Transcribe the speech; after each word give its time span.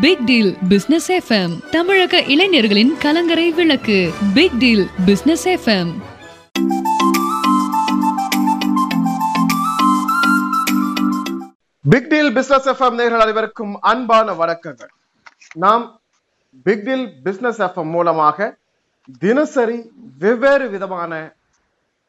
Big 0.00 0.24
deal 0.24 0.56
business 0.68 1.12
FM 1.12 1.70
தமிழக 1.70 2.22
இளைஞர்களின் 2.22 2.98
கலங்கரை 2.98 3.50
விளக்கு. 3.50 4.12
Big 4.34 4.58
deal 4.58 4.88
business 5.06 5.48
FM 5.48 5.92
big 11.80 12.08
deal 12.08 12.32
business 12.32 12.68
FM 12.68 12.96
நேர்கள் 12.98 13.18
அனைவருக்கும் 13.18 13.80
அன்பான 13.80 14.32
வணக்கங்கள். 14.32 14.92
நாம் 15.54 16.00
பிக் 16.62 16.84
டீல் 16.84 17.12
பிசினஸ் 17.22 17.62
எஃப்எம் 17.62 17.90
மூலமாக 17.90 18.56
தினசரி 19.18 19.90
வெவ்வேறு 20.18 20.70
விதமான 20.70 21.36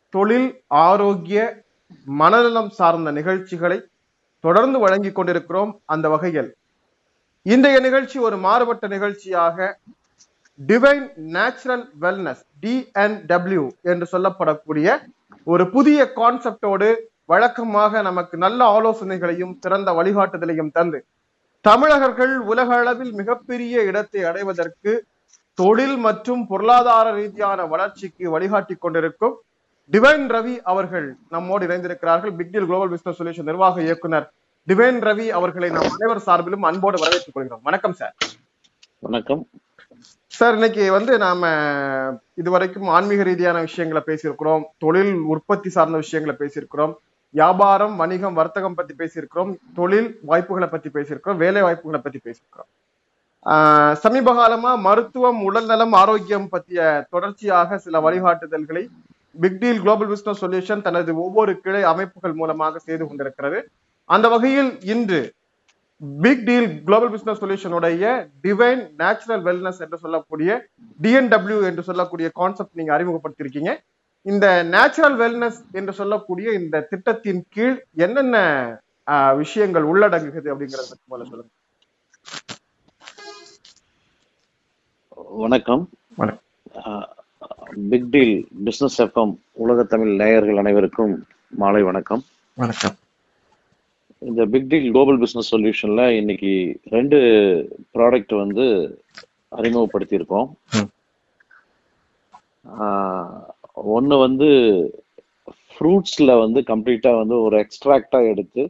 தொழில் 0.10 0.62
ஆரோக்கிய 0.68 1.64
மனநலம் 2.06 2.70
சார்ந்த 2.70 3.12
நிகழ்ச்சிகளை 3.12 3.82
தொடர்ந்து 4.40 4.80
வழங்கிக் 4.80 5.16
கொண்டிருக்கிறோம் 5.16 5.82
அந்த 5.86 6.10
வகையில். 6.10 6.57
இன்றைய 7.46 7.78
நிகழ்ச்சி 7.80 8.18
ஒரு 8.20 8.38
மாறுபட்ட 8.38 8.86
நிகழ்ச்சியாக 8.88 9.68
டிவைன் 10.60 11.04
நேச்சுரல் 11.34 11.86
வெல்னஸ் 12.02 12.42
டிஎன்டபிள்யூ 12.64 13.64
என்று 13.84 14.06
சொல்லப்படக்கூடிய 14.12 14.88
ஒரு 15.48 15.64
புதிய 15.70 16.00
கான்செப்டோடு 16.16 16.90
வழக்கமாக 17.26 18.02
நமக்கு 18.02 18.36
நல்ல 18.38 18.60
ஆலோசனைகளையும் 18.78 19.54
சிறந்த 19.60 19.92
வழிகாட்டுதலையும் 19.94 20.74
தந்து 20.74 21.00
தமிழகர்கள் 21.66 22.34
உலக 22.52 22.70
அளவில் 22.76 23.14
மிகப்பெரிய 23.14 23.84
இடத்தை 23.84 24.22
அடைவதற்கு 24.24 24.92
தொழில் 25.58 25.98
மற்றும் 25.98 26.44
பொருளாதார 26.48 27.08
ரீதியான 27.12 27.60
வளர்ச்சிக்கு 27.66 28.26
வழிகாட்டி 28.30 28.76
கொண்டிருக்கும் 28.78 29.36
டிவைன் 29.92 30.28
ரவி 30.32 30.56
அவர்கள் 30.64 31.08
நம்மோடு 31.30 31.66
இணைந்திருக்கிறார்கள். 31.68 32.34
Big deal 32.40 32.68
global 32.70 32.92
business 32.94 33.20
solution 33.20 33.50
நிர்வாக 33.52 33.82
இயக்குனர் 33.82 34.28
டிவைன் 34.68 35.00
ரவி 35.00 35.28
அவர்களை 35.28 35.70
நாம் 35.70 35.84
அனைவர் 36.00 36.24
சார்பிலும் 36.26 36.66
அன்போடு 36.66 36.98
வரவேற்றுக் 36.98 37.34
கொள்கிறோம். 37.34 37.60
வணக்கம் 37.64 37.94
சார் 37.94 38.16
வணக்கம். 39.00 39.50
சார் 40.28 40.54
இன்னைக்கு 40.54 40.92
வந்து 40.92 41.18
நாம 41.18 41.48
இதுவரைக்கும் 42.34 42.88
ஆன்மீக 42.88 43.24
ரீதியான 43.24 43.60
விஷயங்களை 43.60 44.04
பேசியிருக்கிறோம். 44.06 44.64
தொழில் 44.78 45.14
உற்பத்தி 45.14 45.70
சார்ந்த 45.70 45.98
விஷயங்களை 45.98 46.40
பேசியிருக்கிறோம். 46.40 46.96
வியாபாரம் 47.30 47.96
வணிகம் 47.96 48.34
வர்த்தகம் 48.34 48.74
பத்தி 48.74 48.94
பேசியிருக்கிறோம். 48.98 49.56
தொழில் 49.76 50.20
வாய்ப்புகளை 50.22 50.70
பத்தி 50.70 50.90
பேசியிருக்கிறோம். 50.90 51.36
வேலை 51.36 51.62
வாய்ப்புகளை 51.62 52.00
பத்தி 52.00 52.20
பேசியிருக்கிறோம். 52.24 52.70
ஆஹ் 53.46 53.94
சமீப 53.94 54.34
காலமா 54.34 54.76
மருத்துவம் 54.76 55.44
உடல்நலம் 55.44 55.94
ஆரோக்கியம் 55.94 56.50
பற்றிய 56.50 57.08
தொடர்ச்சியாக 57.10 57.78
சில 57.78 58.00
வழிகாட்டுதல்களை 58.00 58.88
big 59.42 59.60
deal 59.60 59.80
global 59.80 60.08
business 60.08 60.46
solution 60.46 60.82
தனது 60.82 61.20
ஒவ்வொரு 61.20 61.60
கிளை 61.60 61.84
அமைப்புகள் 61.84 62.34
மூலமாக 62.34 62.80
செய்து 62.80 63.08
கொண்டிருக்கிறது. 63.08 63.70
அந்த 64.10 64.28
வகையில் 64.28 64.72
இன்று 64.86 65.20
பிக் 66.22 66.44
டீல் 66.46 66.82
குளோபல் 66.84 67.12
பிசினஸ் 67.12 67.42
சொல்யூஷனுடைய 67.42 68.04
டிவைன் 68.42 68.82
நேச்சுரல் 68.98 69.44
வெல்னஸ் 69.44 69.82
என்று 69.82 69.98
சொல்லக்கூடிய 69.98 70.50
டிஎன்டபிள்யூ 71.00 71.60
என்று 71.66 71.84
சொல்லக்கூடிய 71.84 72.30
கான்செப்ட் 72.34 72.80
நீங்க 72.80 72.92
அறிமுகப்படுத்தியிருக்கீங்க 72.98 73.72
இந்த 74.26 74.46
நேச்சுரல் 74.64 75.18
வெல்னஸ் 75.22 75.60
என்று 75.72 75.94
சொல்லக்கூடிய 75.94 76.48
இந்த 76.54 76.82
திட்டத்தின் 76.82 77.44
கீழ் 77.50 77.78
என்னென்ன 77.98 78.38
விஷயங்கள் 79.36 79.84
உள்ளடங்குகிறது 79.84 80.52
அப்படிங்கறத 80.54 80.94
முதல்ல 81.12 81.28
சொல்லுங்க. 81.30 81.52
வணக்கம். 85.44 85.84
வணக்கம். 86.16 86.44
பிக் 87.90 88.10
டீல் 88.10 88.36
பிசினஸ் 88.64 89.02
எஃப்எம் 89.02 89.34
உலக 89.64 89.84
தமிழ் 89.84 90.14
நேயர்கள் 90.16 90.58
அனைவருக்கும் 90.58 91.14
மாலை 91.54 91.84
வணக்கம். 91.84 92.24
வணக்கம். 92.58 92.96
இந்த 94.22 94.42
பிக் 94.46 94.70
டீல் 94.70 94.92
குளோபல் 94.92 95.20
பிசினஸ் 95.20 95.52
சொல்யூஷன்ல 95.54 96.04
இன்னைக்கு 96.20 96.52
ரெண்டு 96.90 97.18
ப்ராடக்ட் 97.96 98.34
வந்து 98.36 98.66
அறிமுகப்படுத்தியிருக்கோம். 99.52 100.48
ஒன்று 103.96 104.16
வந்து 104.18 104.50
ஃப்ரூட்ஸ்ல 105.72 106.32
வந்து 106.44 106.60
கம்ப்ளீட்டா 106.72 107.12
வந்து 107.18 107.36
ஒரு 107.42 107.56
எக்ஸ்ட்ராக்டா 107.64 108.20
எடுத்து 108.32 108.64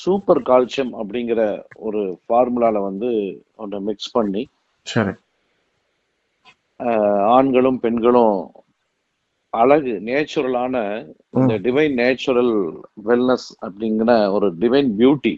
சூப்பர் 0.00 0.40
கால்சியம் 0.48 0.92
அப்படிங்கிற 1.00 1.40
ஒரு 1.86 2.00
ஃபார்முலால 2.24 2.76
வந்து 2.82 3.10
ஒன்று 3.56 3.80
மிக்ஸ் 3.88 4.12
பண்ணி 4.12 4.42
ஆண்களும் 7.36 7.78
பெண்களும் 7.80 8.36
அழகு 9.52 9.92
நேச்சுரலான 10.04 10.76
இந்த 11.30 11.54
டிவைன் 11.64 11.94
நேச்சுரல் 12.02 12.52
வெல்னஸ் 13.08 13.48
அப்படிங்கிற 13.66 14.12
ஒரு 14.32 14.48
டிவைன் 14.60 14.90
பியூட்டி 14.98 15.34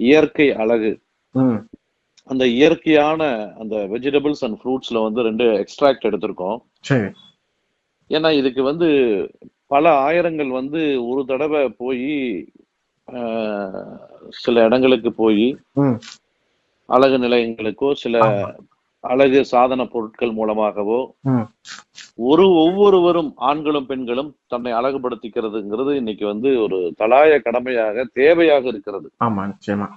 இயற்கை 0.00 0.48
அழகு. 0.62 0.90
அந்த 2.28 2.44
இயற்கையான 2.46 3.22
அந்த 3.58 3.76
வெஜிடபிள்ஸ் 3.92 4.42
அண்ட் 4.46 4.58
ஃப்ரூட்ஸ்ல 4.60 5.02
வந்து 5.02 5.20
ரெண்டு 5.22 5.44
எக்ஸ்ட்ராக்ட் 5.62 6.06
எடுத்திருக்கோம். 6.08 6.58
ஏன்னா 8.10 8.30
இதுக்கு 8.40 8.62
வந்து 8.62 8.88
பல 9.66 9.84
ஆயிரங்கள் 10.06 10.50
வந்து 10.60 10.80
ஒரு 11.08 11.22
தடவை 11.24 11.62
போய் 11.82 12.06
சில 14.42 14.64
இடங்களுக்கு 14.64 15.10
போய் 15.12 15.46
அழகு 16.88 17.16
நிலையங்களுக்கோ 17.18 17.88
சில 18.02 18.16
அழகு 19.04 19.40
சாதன 19.44 19.82
பொருட்கள் 19.84 20.32
மூலமாகவோ 20.32 21.00
ஒரு 22.18 22.44
ஒவ்வொருவரும் 22.54 23.34
ஆண்களும் 23.36 23.86
பெண்களும் 23.86 24.36
தன்னை 24.46 24.72
அழகுபடுத்திக்கிறதுங்கிறது 24.72 25.92
இன்னைக்கு 25.94 26.26
வந்து 26.26 26.60
ஒரு 26.60 26.78
தலாய 26.98 27.40
கடமையாக 27.40 28.04
தேவையாக 28.14 28.64
இருக்கிறது. 28.66 29.08
ஆமா 29.20 29.42
நிச்சயமா. 29.44 29.88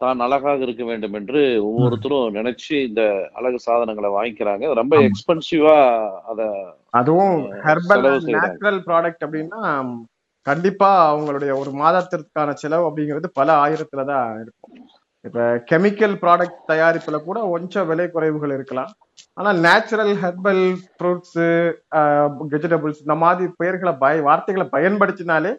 தான் 0.00 0.20
அழகாக 0.20 0.62
இருக்க 0.62 0.84
வேண்டும் 0.84 1.12
என்று 1.12 1.40
ஒவ்வொருத்தரும் 1.64 2.34
நினைச்சு 2.34 2.82
இந்த 2.82 3.02
அழகு 3.32 3.58
சாதனங்களை 3.58 4.10
வாங்கிக்கிறாங்க. 4.10 4.74
ரொம்ப. 4.74 4.96
எக்ஸ்பென்சிவா 4.98 5.76
அத 6.22 6.40
அதுவும் 6.90 7.36
ஹெர்பல். 7.66 8.06
நேச்சுரல் 8.36 8.80
ப்ராடக்ட் 8.86 9.24
அப்படின்னா 9.26 9.62
கண்டிப்பா 10.46 11.12
அவங்களுடைய 11.12 11.52
ஒரு 11.58 11.70
மாதத்திற்கான 11.72 12.52
செலவு 12.52 12.88
அப்படிங்கிறது 12.88 13.28
பல 13.32 13.48
ஆயிரத்துல 13.64 14.04
தான் 14.04 14.40
இருக்கும். 14.40 14.74
இப்ப 15.24 15.40
கெமிக்கல் 15.70 16.14
ப்ராடக்ட் 16.22 16.60
தயாரிப்புல 16.70 17.16
கூட 17.24 17.38
கொஞ்சம் 17.50 17.88
விலை 17.90 18.06
குறைவுகள் 18.14 18.54
இருக்கலாம். 18.56 18.90
ஆனா 19.38 19.50
நேச்சுரல் 19.66 20.12
ஹெர்பல் 20.22 20.62
ஃப்ரூட்ஸ் 20.94 21.38
வெஜிடபிள்ஸ் 22.52 23.02
இந்த 23.04 23.16
மாதிரி 23.24 23.46
பெயர்களை 23.60 23.92
பய 24.04 24.22
வார்த்தைகளை 24.28 24.66
பயன்படுத்தினாலே 24.76 25.52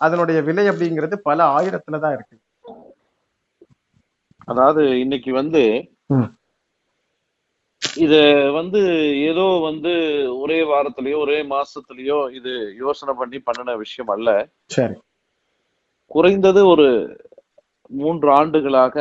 அதனுடைய 0.00 0.38
விலை 0.48 0.64
அப்படிங்கிறது 0.70 1.16
பல 1.28 1.40
ஆயிரத்துல 1.58 2.00
தான் 2.04 2.16
இருக்கு. 2.16 2.36
அதாவது 4.48 4.82
இன்னைக்கு 5.04 5.30
வந்து. 5.32 5.62
இது 8.04 8.18
வந்து 8.58 8.80
ஏதோ 9.30 9.44
வந்து 9.68 9.92
ஒரே 10.42 10.58
வாரத்திலயோ 10.70 11.16
ஒரே 11.24 11.38
மாசத்திலயோ 11.52 12.18
இது 12.38 12.52
யோசனை 12.82 13.12
பண்ணி 13.20 13.38
பண்ணின 13.38 13.76
விஷயம் 13.82 14.12
அல்ல. 14.14 14.28
சரி. 14.76 14.96
குறைந்தது 16.10 16.60
ஒரு 16.72 16.86
மூன்று 17.88 18.28
ஆண்டுகளாக. 18.32 18.96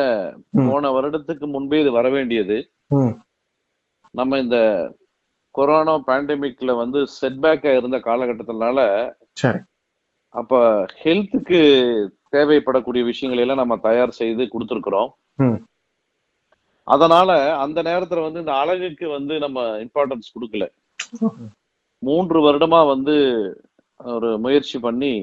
போன 0.51 0.91
வருடத்துக்கு 0.91 1.45
முன்பே 1.47 1.79
இது 1.81 1.91
வர 1.91 2.09
வேண்டியது. 2.09 2.57
நம்ம 4.11 4.39
இந்த 4.39 4.57
கொரோனா 5.51 5.95
பேண்டமிக்ல 6.07 6.75
வந்து 6.75 6.99
செட்பேக்கா 7.21 7.77
இருந்த 7.77 7.97
காலகட்டத்தினால 7.97 8.79
அப்ப 10.33 10.59
ஹெல்த்துக்கு 11.03 11.59
தேவைப்படக்கூடிய 12.31 13.03
விஷயங்களை 13.03 13.41
எல்லாம் 13.43 13.61
நம்ம 13.61 13.77
தயார் 13.77 14.11
செய்து 14.11 14.43
கொடுத்துருக்குறோம். 14.43 15.11
அதனால 16.87 17.55
அந்த 17.55 17.81
நேரத்துல 17.81 18.21
வந்து 18.21 18.39
இந்த 18.39 18.53
அழகுக்கு 18.53 19.09
வந்து 19.09 19.39
நம்ம 19.39 19.61
இம்பார்ட்டன்ஸ் 19.83 20.33
கொடுக்கல. 20.35 20.65
மூன்று 21.97 22.37
வருடமா 22.45 22.87
வந்து 22.87 23.15
ஒரு 23.97 24.39
முயற்சி 24.39 24.79
பண்ணி 24.79 25.13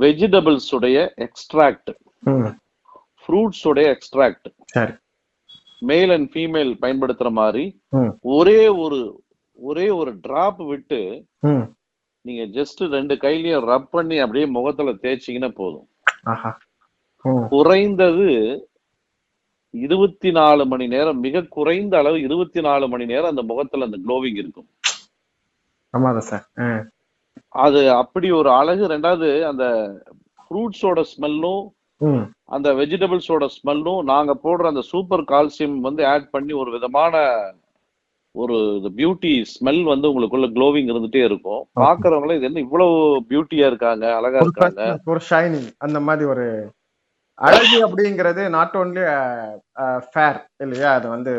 வெஜிடபிள்ஸ் 0.00 0.70
உடைய 0.70 0.98
எக்ஸ்ட்ராக்ட் 1.16 1.90
ம். 2.22 2.50
ஃப்ரூட்ஸ் 3.22 3.62
உடைய 3.62 3.88
எக்ஸ்ட்ராக்ட் 3.90 4.48
சரி. 4.64 4.92
மேல் 5.80 6.10
அண்ட் 6.10 6.30
ஃபீமேல் 6.30 6.72
பயன்படுத்துற 6.80 7.30
மாதிரி 7.30 7.64
ஒரே 8.20 8.68
ஒரு 8.68 8.98
ஒரே 9.58 9.90
ஒரு 9.90 10.18
டிராப் 10.20 10.60
விட்டு 10.62 11.00
நீங்க 12.24 12.60
ஜஸ்ட் 12.60 12.88
ரெண்டு 12.88 13.14
கையிலயும் 13.14 13.66
ரப் 13.66 13.88
பண்ணி 13.90 14.18
அப்படியே 14.18 14.46
முகத்துல 14.46 14.92
தேய்ச்சிங்கன்னா 14.92 15.54
போதும். 15.54 15.88
குறைந்தது 17.48 18.28
இருபத்தி 19.74 20.30
நாலு 20.30 20.66
மணி 20.66 20.86
நேரம் 20.86 21.18
மிக 21.18 21.42
குறைந்த 21.56 21.98
அளவு 21.98 22.20
இருபத்தி 22.20 22.60
நாலு 22.60 22.88
மணி 22.88 23.04
நேரம் 23.06 23.30
அந்த 23.30 23.42
முகத்துல 23.42 23.84
அந்த 23.84 23.98
க்ளோவிங் 24.06 24.36
இருக்கும். 24.36 24.68
அது 27.48 27.90
அப்படி 27.92 28.30
ஒரு 28.30 28.50
அழகு. 28.50 28.86
ரெண்டாவது 28.86 29.28
அந்த 29.42 29.64
ஃப்ரூட்ஸோட 30.40 31.04
ஸ்மெல்லும் 31.12 31.62
அந்த 32.56 32.68
வெஜிடபிள்ஸோட 32.80 33.46
ஸ்மெல்லும் 33.56 34.02
நாங்க 34.12 34.32
போடுற 34.44 34.70
அந்த 34.72 34.82
சூப்பர் 34.92 35.24
கால்சியம் 35.32 35.76
வந்து 35.88 36.02
ஆட் 36.12 36.30
பண்ணி 36.34 36.52
ஒரு 36.62 36.70
விதமான 36.76 37.14
ஒரு 38.34 38.56
பியூட்டி 38.98 39.30
ஸ்மெல் 39.52 39.80
வந்து 39.92 40.08
உங்களுக்குள்ள 40.10 40.48
க்ளோவிங் 40.56 40.90
இருந்துட்டே 40.92 41.22
இருக்கும். 41.28 41.62
பாக்குறவங்களே 41.84 42.36
இது 42.38 42.48
என்ன 42.48 42.62
இவ்வளவு 42.66 42.96
பியூட்டியா 43.30 43.68
இருக்காங்க 43.70 44.04
அழகா 44.18 44.42
இருக்காங்க. 44.44 44.82
ஒரு 45.12 45.22
ஷைனிங் 45.30 45.70
அந்த 45.86 45.98
மாதிரி 46.08 46.26
ஒரு 46.34 46.46
அழகு 47.38 47.76
அப்படிங்கிறது 47.86 48.42
நாட் 48.56 48.76
ஓன்லி 48.80 49.02
ஃபேர் 50.08 50.38
இல்லையா? 50.64 50.90
அது 50.98 51.06
வந்து 51.14 51.32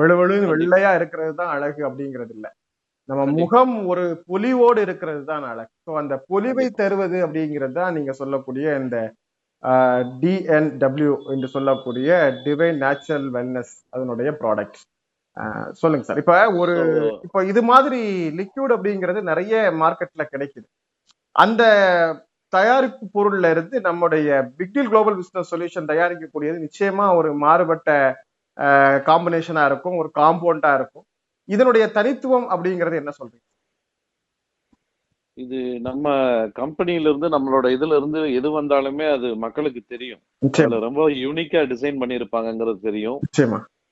வெளுவெளுன்னு 0.00 0.52
வெள்ளையா 0.54 0.90
இருக்கிறது 0.98 1.32
தான் 1.40 1.52
அழகு 1.56 1.82
அப்படிங்கிறது 1.88 2.32
இல்ல. 2.36 2.46
நம்ம 3.08 3.22
முகம் 3.38 3.74
ஒரு 3.92 4.04
பொலிவோடு 4.30 4.80
இருக்கிறது 4.86 5.22
தான் 5.32 5.44
அழகு. 5.52 5.72
ஸோ 5.86 5.90
அந்த 6.02 6.14
பொலிவை 6.30 6.66
தருவது 6.80 7.18
அப்படிங்கிறது 7.26 7.76
தான் 7.80 7.94
நீங்க 7.98 8.12
சொல்லக்கூடிய 8.20 8.66
இந்த 8.82 8.98
டிஎன்டபிள்யூ 10.22 11.12
என்று 11.34 11.48
சொல்லக்கூடிய 11.54 12.08
டிவைன் 12.46 12.78
நேச்சுரல் 12.84 13.28
வெல்னஸ் 13.36 13.74
அதனுடைய 13.94 14.30
ப்ராடக்ட் 14.42 14.78
சொல்லுங்க 15.82 16.04
சார். 16.06 16.20
இப்ப 16.22 16.34
ஒரு 16.62 16.74
இப்போ 17.26 17.40
இது 17.52 17.60
மாதிரி 17.70 18.00
லிக்யூட் 18.40 18.74
அப்படிங்கிறது 18.76 19.20
நிறைய 19.30 19.54
மார்க்கெட்ல 19.82 20.24
கிடைக்குது. 20.32 20.66
அந்த 21.36 21.62
தயாரிப்பு 22.52 23.04
பொருள்ல 23.16 23.46
இருந்து 23.54 23.76
நம்முடைய 23.88 24.28
big deal 24.58 24.90
global 24.92 25.16
business 25.20 25.50
solution 25.52 25.90
தயாரிக்கக்கூடியது 25.92 26.58
நிச்சயமா 26.66 27.06
ஒரு 27.20 27.30
மாறுபட்ட 27.44 27.90
காம்பினேஷனா 29.08 29.62
இருக்கும் 29.70 29.96
ஒரு 30.02 30.10
காம்பவுண்டா 30.20 30.72
இருக்கும். 30.78 31.06
இதனுடைய 31.48 31.84
தனித்துவம் 31.96 32.46
அப்படிங்கிறது 32.54 33.00
என்ன 33.02 33.12
சொல்றீங்க? 33.18 33.46
இது 35.38 35.58
நம்ம 35.86 36.08
கம்பெனில 36.58 37.08
இருந்து 37.10 37.28
நம்மளோட 37.34 37.66
இதுல 37.76 37.96
இருந்து 38.00 38.20
எது 38.38 38.48
வந்தாலுமே 38.58 39.06
அது 39.14 39.28
மக்களுக்கு 39.44 39.80
தெரியும். 39.94 40.20
ரொம்ப 40.86 41.06
யூனிக்கா 41.22 41.62
டிசைன் 41.72 42.00
பண்ணியிருப்பாங்கங்கிறது 42.02 42.80
தெரியும். 42.88 43.18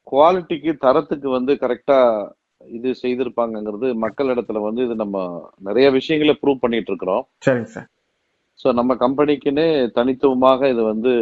குவாலிட்டிக்கு 0.07 0.73
தரத்துக்கு 0.85 1.29
வந்து 1.39 1.53
கரெக்டா 1.65 1.99
இது 2.77 2.89
செய்திருப்பாங்கங்கிறது 3.03 3.89
மக்கள் 4.05 4.33
இடத்துல 4.35 4.59
வந்து 4.67 4.83
இது 4.87 4.97
நம்ம 5.05 5.19
நிறைய 5.69 5.87
விஷயங்களை 5.99 6.35
ப்ரூவ் 6.43 6.63
பண்ணிட்டு 6.65 6.91
இருக்கிறோம் 6.93 7.25
சரிங்க 7.47 7.71
சார். 7.77 7.89
ஸோ 8.61 8.71
நம்ம 8.79 8.95
கம்பெனிக்குன்னே 9.05 9.69
தனித்துவமாக 9.99 10.69
இது 10.75 10.83
வந்து 10.93 11.13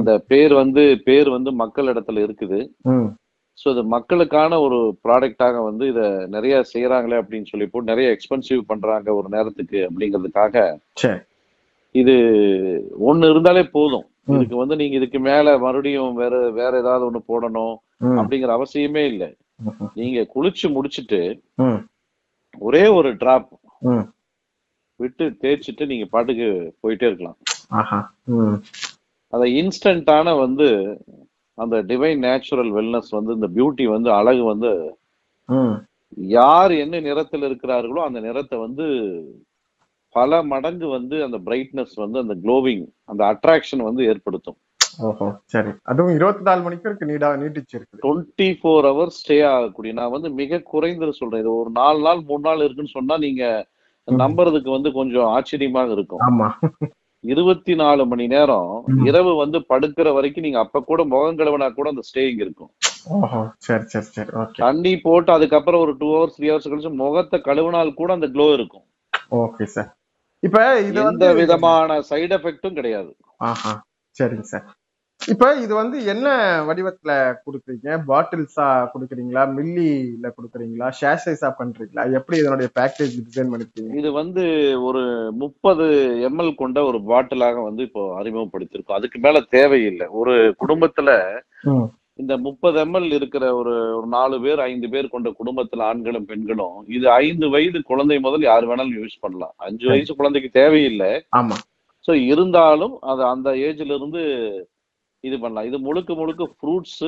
அந்த 0.00 0.12
பேர் 0.30 0.52
வந்து 0.62 0.82
பேர் 1.08 1.28
வந்து 1.36 1.50
மக்கள் 1.62 1.90
இடத்துல 1.92 2.20
இருக்குது 2.26 2.58
ஸோ 3.58 3.66
இது 3.74 3.82
மக்களுக்கான 3.94 4.58
ஒரு 4.64 4.78
ப்ராடக்டாக 5.04 5.62
வந்து 5.68 5.84
இதை 5.92 6.06
நிறைய 6.34 6.54
செய்யறாங்களே 6.72 7.20
அப்படின்னு 7.20 7.50
சொல்லி 7.50 7.66
போட்டு 7.68 7.92
நிறைய 7.92 8.08
எக்ஸ்பென்சிவ் 8.14 8.60
பண்றாங்க 8.70 9.08
ஒரு 9.18 9.28
நேரத்துக்கு 9.36 9.78
அப்படிங்கிறதுக்காக. 9.88 10.56
இது 11.94 12.14
ஒண்ணு 13.10 13.30
இருந்தாலே 13.32 13.62
போதும். 13.76 14.06
இதுக்கு 14.34 14.56
வந்து 14.60 14.76
நீங்க 14.80 14.94
இதுக்கு 15.00 15.18
மேல 15.28 15.56
மறுபடியும் 15.64 16.14
வேற 16.22 16.34
வேற 16.60 16.72
ஏதாவது 16.82 17.06
ஒண்ணு 17.08 17.20
போடணும் 17.30 17.74
அப்படிங்கிற 18.18 18.52
அவசியமே 18.58 19.04
இல்லை. 19.12 19.28
நீங்க 20.00 20.20
குளிச்சு 20.34 20.66
முடிச்சிட்டு 20.76 21.20
ஒரே 22.66 22.84
ஒரு 22.98 23.10
டிராப் 23.22 23.48
விட்டு 25.00 25.24
தேய்ச்சிட்டு 25.42 25.84
நீங்க 25.92 26.06
பாட்டுக்கு 26.14 26.48
போயிட்டே 26.82 27.08
இருக்கலாம். 27.08 27.38
அந்த 29.32 29.46
இன்ஸ்டன்டான 29.60 30.36
வந்து 30.44 30.66
அந்த 31.58 31.76
டிவைன் 31.82 32.18
நேச்சுரல் 32.18 32.70
வெல்னஸ் 32.72 33.10
வந்து 33.10 33.32
இந்த 33.32 33.48
பியூட்டி 33.56 33.84
வந்து 33.94 34.10
அழகு 34.12 34.44
வந்து 34.44 34.70
யார் 36.36 36.72
என்ன 36.84 37.00
நிறத்தில் 37.00 37.42
இருக்கிறார்களோ 37.42 38.00
அந்த 38.08 38.20
நிறத்தை 38.20 38.56
வந்து 38.58 38.86
பல 40.14 40.42
மடங்கு 40.42 40.88
வந்து 40.88 41.16
அந்த 41.24 41.38
பிரைட்னஸ் 41.46 41.94
வந்து 41.94 42.18
அந்த 42.18 42.34
க்ளோவிங் 42.44 42.84
அந்த 43.04 43.22
அட்ராக்ஷன் 43.32 43.82
வந்து 43.82 44.02
ஏற்படுத்தும். 44.04 44.58
ஓஹோ 45.06 45.26
சரி. 45.44 45.70
அதுவும் 45.82 46.14
இருபத்தி 46.14 46.42
நாலு 46.42 46.60
மணிக்கு 46.62 46.88
இருக்கு 46.88 47.08
நீடா 47.10 47.30
நீட்டிச்சு 47.42 47.74
இருக்குது 47.78 48.02
டுவெண்ட்டி 48.04 48.48
ஃபோர் 48.60 48.86
ஹவர்ஸ் 48.90 49.18
ஸ்டே 49.20 49.38
ஆகக்கூடிய 49.46 49.94
நான் 49.94 50.14
வந்து 50.14 50.30
மிக 50.40 50.60
குறைந்தது 50.72 51.12
சொல்றேன். 51.12 51.40
இது 51.40 51.50
ஒரு 51.56 51.70
நாலு 51.70 52.00
நாள் 52.00 52.20
மூணு 52.20 52.40
நாள் 52.40 52.64
இருக்குன்னு 52.64 52.96
சொன்னா 52.98 53.16
நீங்க. 53.16 53.44
நம்புறதுக்கு 54.08 54.70
வந்து 54.70 54.92
கொஞ்சம் 54.92 55.28
ஆச்சரியமாக 55.36 55.92
இருக்கும். 55.92 56.22
ஆமா. 56.28 56.48
இருபத்தி 57.32 57.74
நாலு 57.80 58.02
மணி 58.10 58.26
நேரம். 58.32 58.70
இரவு 59.10 59.32
வந்து 59.42 59.58
படுக்கிற 59.70 60.08
வரைக்கும் 60.16 60.44
நீங்க 60.46 60.58
அப்ப 60.64 60.82
கூட 60.90 61.04
முகம் 61.12 61.38
கழுவினா 61.38 61.68
கூட 61.78 61.88
அந்த 61.92 62.04
ஸ்டேயிங் 62.08 62.40
இருக்கும். 62.44 62.70
தண்ணி 64.64 64.92
போட்டு 65.06 65.30
அதுக்கப்புறம் 65.32 65.82
ஒரு 65.84 65.92
டூ 66.00 66.08
ஹவர்ஸ் 66.16 66.36
த்ரீ 66.38 66.48
ஹவர்ஸ் 66.50 66.70
கழிச்சு 66.70 66.92
முகத்தை 67.02 67.40
கழுவினால் 67.48 67.98
கூட 68.00 68.12
அந்த 68.12 68.28
க்ளோ 68.34 68.46
இருக்கும். 68.52 68.86
Okay 69.42 69.66
sir. 69.74 69.90
இப்ப 70.46 70.64
இது 70.88 71.00
எந்த 71.04 71.26
விதமான 71.40 71.98
சைடு 72.10 72.34
எஃபெக்டும் 72.38 72.78
கிடையாது. 72.78 73.12
ஆஹா 73.50 73.72
சரிங்க 74.16 74.46
சார். 74.52 74.66
இப்ப 75.32 75.46
இது 75.62 75.72
வந்து 75.78 75.96
என்ன 76.12 76.26
வடிவத்துல 76.66 77.12
கொடுக்குறீங்க? 77.44 77.88
பாட்டில்ஸா 78.10 78.66
கொடுக்குறீங்களா? 78.92 79.42
மில்லில 79.56 80.26
கொடுக்குறீங்களா? 80.36 80.88
ஷேர் 80.98 81.22
சைஸா 81.24 81.48
பண்றீங்களா? 81.60 82.02
எப்படி 82.18 82.36
இதனுடைய 82.42 82.68
பேக்கேஜ் 82.78 83.16
டிசைன் 83.26 83.50
பண்ணிருக்கீங்க? 83.52 83.92
இது 84.00 84.10
வந்து 84.20 84.44
ஒரு 84.88 85.02
முப்பது 85.42 85.86
எம்எல் 86.28 86.52
கொண்ட 86.62 86.78
ஒரு 86.90 87.00
பாட்டிலாக 87.10 87.64
வந்து 87.68 87.82
இப்போ 87.88 88.04
அறிமுகப்படுத்தியிருக்கோம் 88.20 88.98
அதுக்கு 88.98 89.20
மேல 89.26 89.40
தேவையில்லை. 89.56 90.08
ஒரு 90.20 90.34
குடும்பத்துல 90.62 91.10
இந்த 92.18 92.34
முப்பது 92.44 92.76
எம்எல் 92.84 93.10
இருக்கிற 93.16 93.44
ஒரு 93.60 93.72
ஒரு 93.96 94.06
நாலு 94.14 94.36
பேர் 94.44 94.60
ஐந்து 94.68 94.88
பேர் 94.92 95.12
கொண்ட 95.14 95.28
குடும்பத்துல 95.40 95.86
ஆண்களும் 95.88 96.28
பெண்களும் 96.30 96.78
இது 96.96 97.06
ஐந்து 97.24 97.46
வயது 97.54 97.78
குழந்தை 97.90 98.16
முதல் 98.26 98.46
யார் 98.50 98.68
வேணாலும் 98.70 98.96
யூஸ் 99.00 99.22
பண்ணலாம். 99.24 99.54
அஞ்சு 99.66 99.86
வயசு 99.90 100.12
குழந்தைக்கு 100.20 100.50
தேவையில்லை. 100.60 101.10
ஆமா. 101.40 101.58
ஸோ 102.04 102.14
இருந்தாலும் 102.32 102.94
அது 103.10 103.22
அந்த 103.34 103.50
ஏஜ்ல 103.66 103.92
இருந்து 103.98 104.22
இது 105.28 105.36
பண்ணலாம். 105.42 105.68
இது 105.70 105.78
முழுக்க 105.86 106.14
முழுக்க 106.20 106.44
ஃப்ரூட்ஸ் 106.54 107.02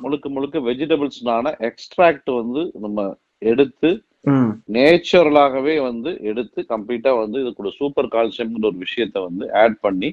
முழுக்க 0.00 0.26
முழுக்க 0.36 0.58
வெஜிடபிள்ஸ்னான 0.68 1.52
எக்ஸ்ட்ராக்ட் 1.68 2.30
வந்து 2.40 2.62
நம்ம 2.84 3.04
எடுத்து 3.50 3.90
நேச்சுரலாகவே 4.76 5.74
வந்து 5.86 6.10
எடுத்து 6.30 6.60
கம்ப்ளீட்டா 6.72 7.12
வந்து 7.22 7.38
இது 7.42 7.50
கூட 7.60 7.70
சூப்பர் 7.78 8.12
கால்சியம்ங்கிற 8.14 8.68
ஒரு 8.70 8.78
விஷயத்த 8.84 9.16
வந்து 9.28 9.44
ஆட் 9.62 9.78
பண்ணி 9.86 10.10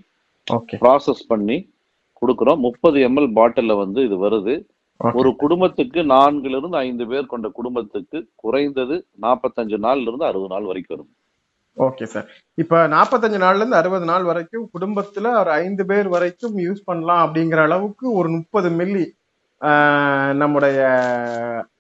ப்ராசஸ் 0.84 1.24
பண்ணி 1.32 1.58
கொடுக்குறோம். 2.22 2.60
முப்பது 2.68 2.98
எம்எல் 3.08 3.30
பாட்டில்ல 3.38 3.74
வந்து 3.84 4.00
இது 4.08 4.16
வருது. 4.26 4.56
ஒரு 5.20 5.30
குடும்பத்துக்கு 5.44 6.00
நான்குல 6.14 6.58
இருந்து 6.60 6.78
ஐந்து 6.88 7.06
பேர் 7.12 7.32
கொண்ட 7.34 7.48
குடும்பத்துக்கு 7.60 8.20
குறைந்தது 8.44 8.96
நாற்பத்தஞ்சு 9.26 9.78
நாள்ல 9.86 10.10
இருந்து 10.10 10.30
அறுபது 10.30 10.52
நாள் 10.54 10.70
வரைக்கும் 10.70 10.96
வரும். 10.96 11.12
ஓகே 11.78 12.04
சார் 12.04 12.28
இப்ப 12.58 12.88
நாற்பத்தஞ்சு 12.88 13.38
நாள்ல 13.38 13.62
இருந்து 13.62 13.76
அறுபது 13.76 14.06
நாள் 14.06 14.24
வரைக்கும் 14.24 14.70
குடும்பத்துல 14.74 15.28
ஒரு 15.40 15.52
ஐந்து 15.60 15.86
பேர் 15.86 16.08
வரைக்கும் 16.08 16.56
யூஸ் 16.60 16.82
பண்ணலாம் 16.86 17.24
அப்படிங்கிற 17.26 17.62
அளவுக்கு 17.64 18.06
ஒரு 18.14 18.30
முப்பது 18.30 18.70
மில்லி 18.72 19.06
நம்முடைய 20.34 20.80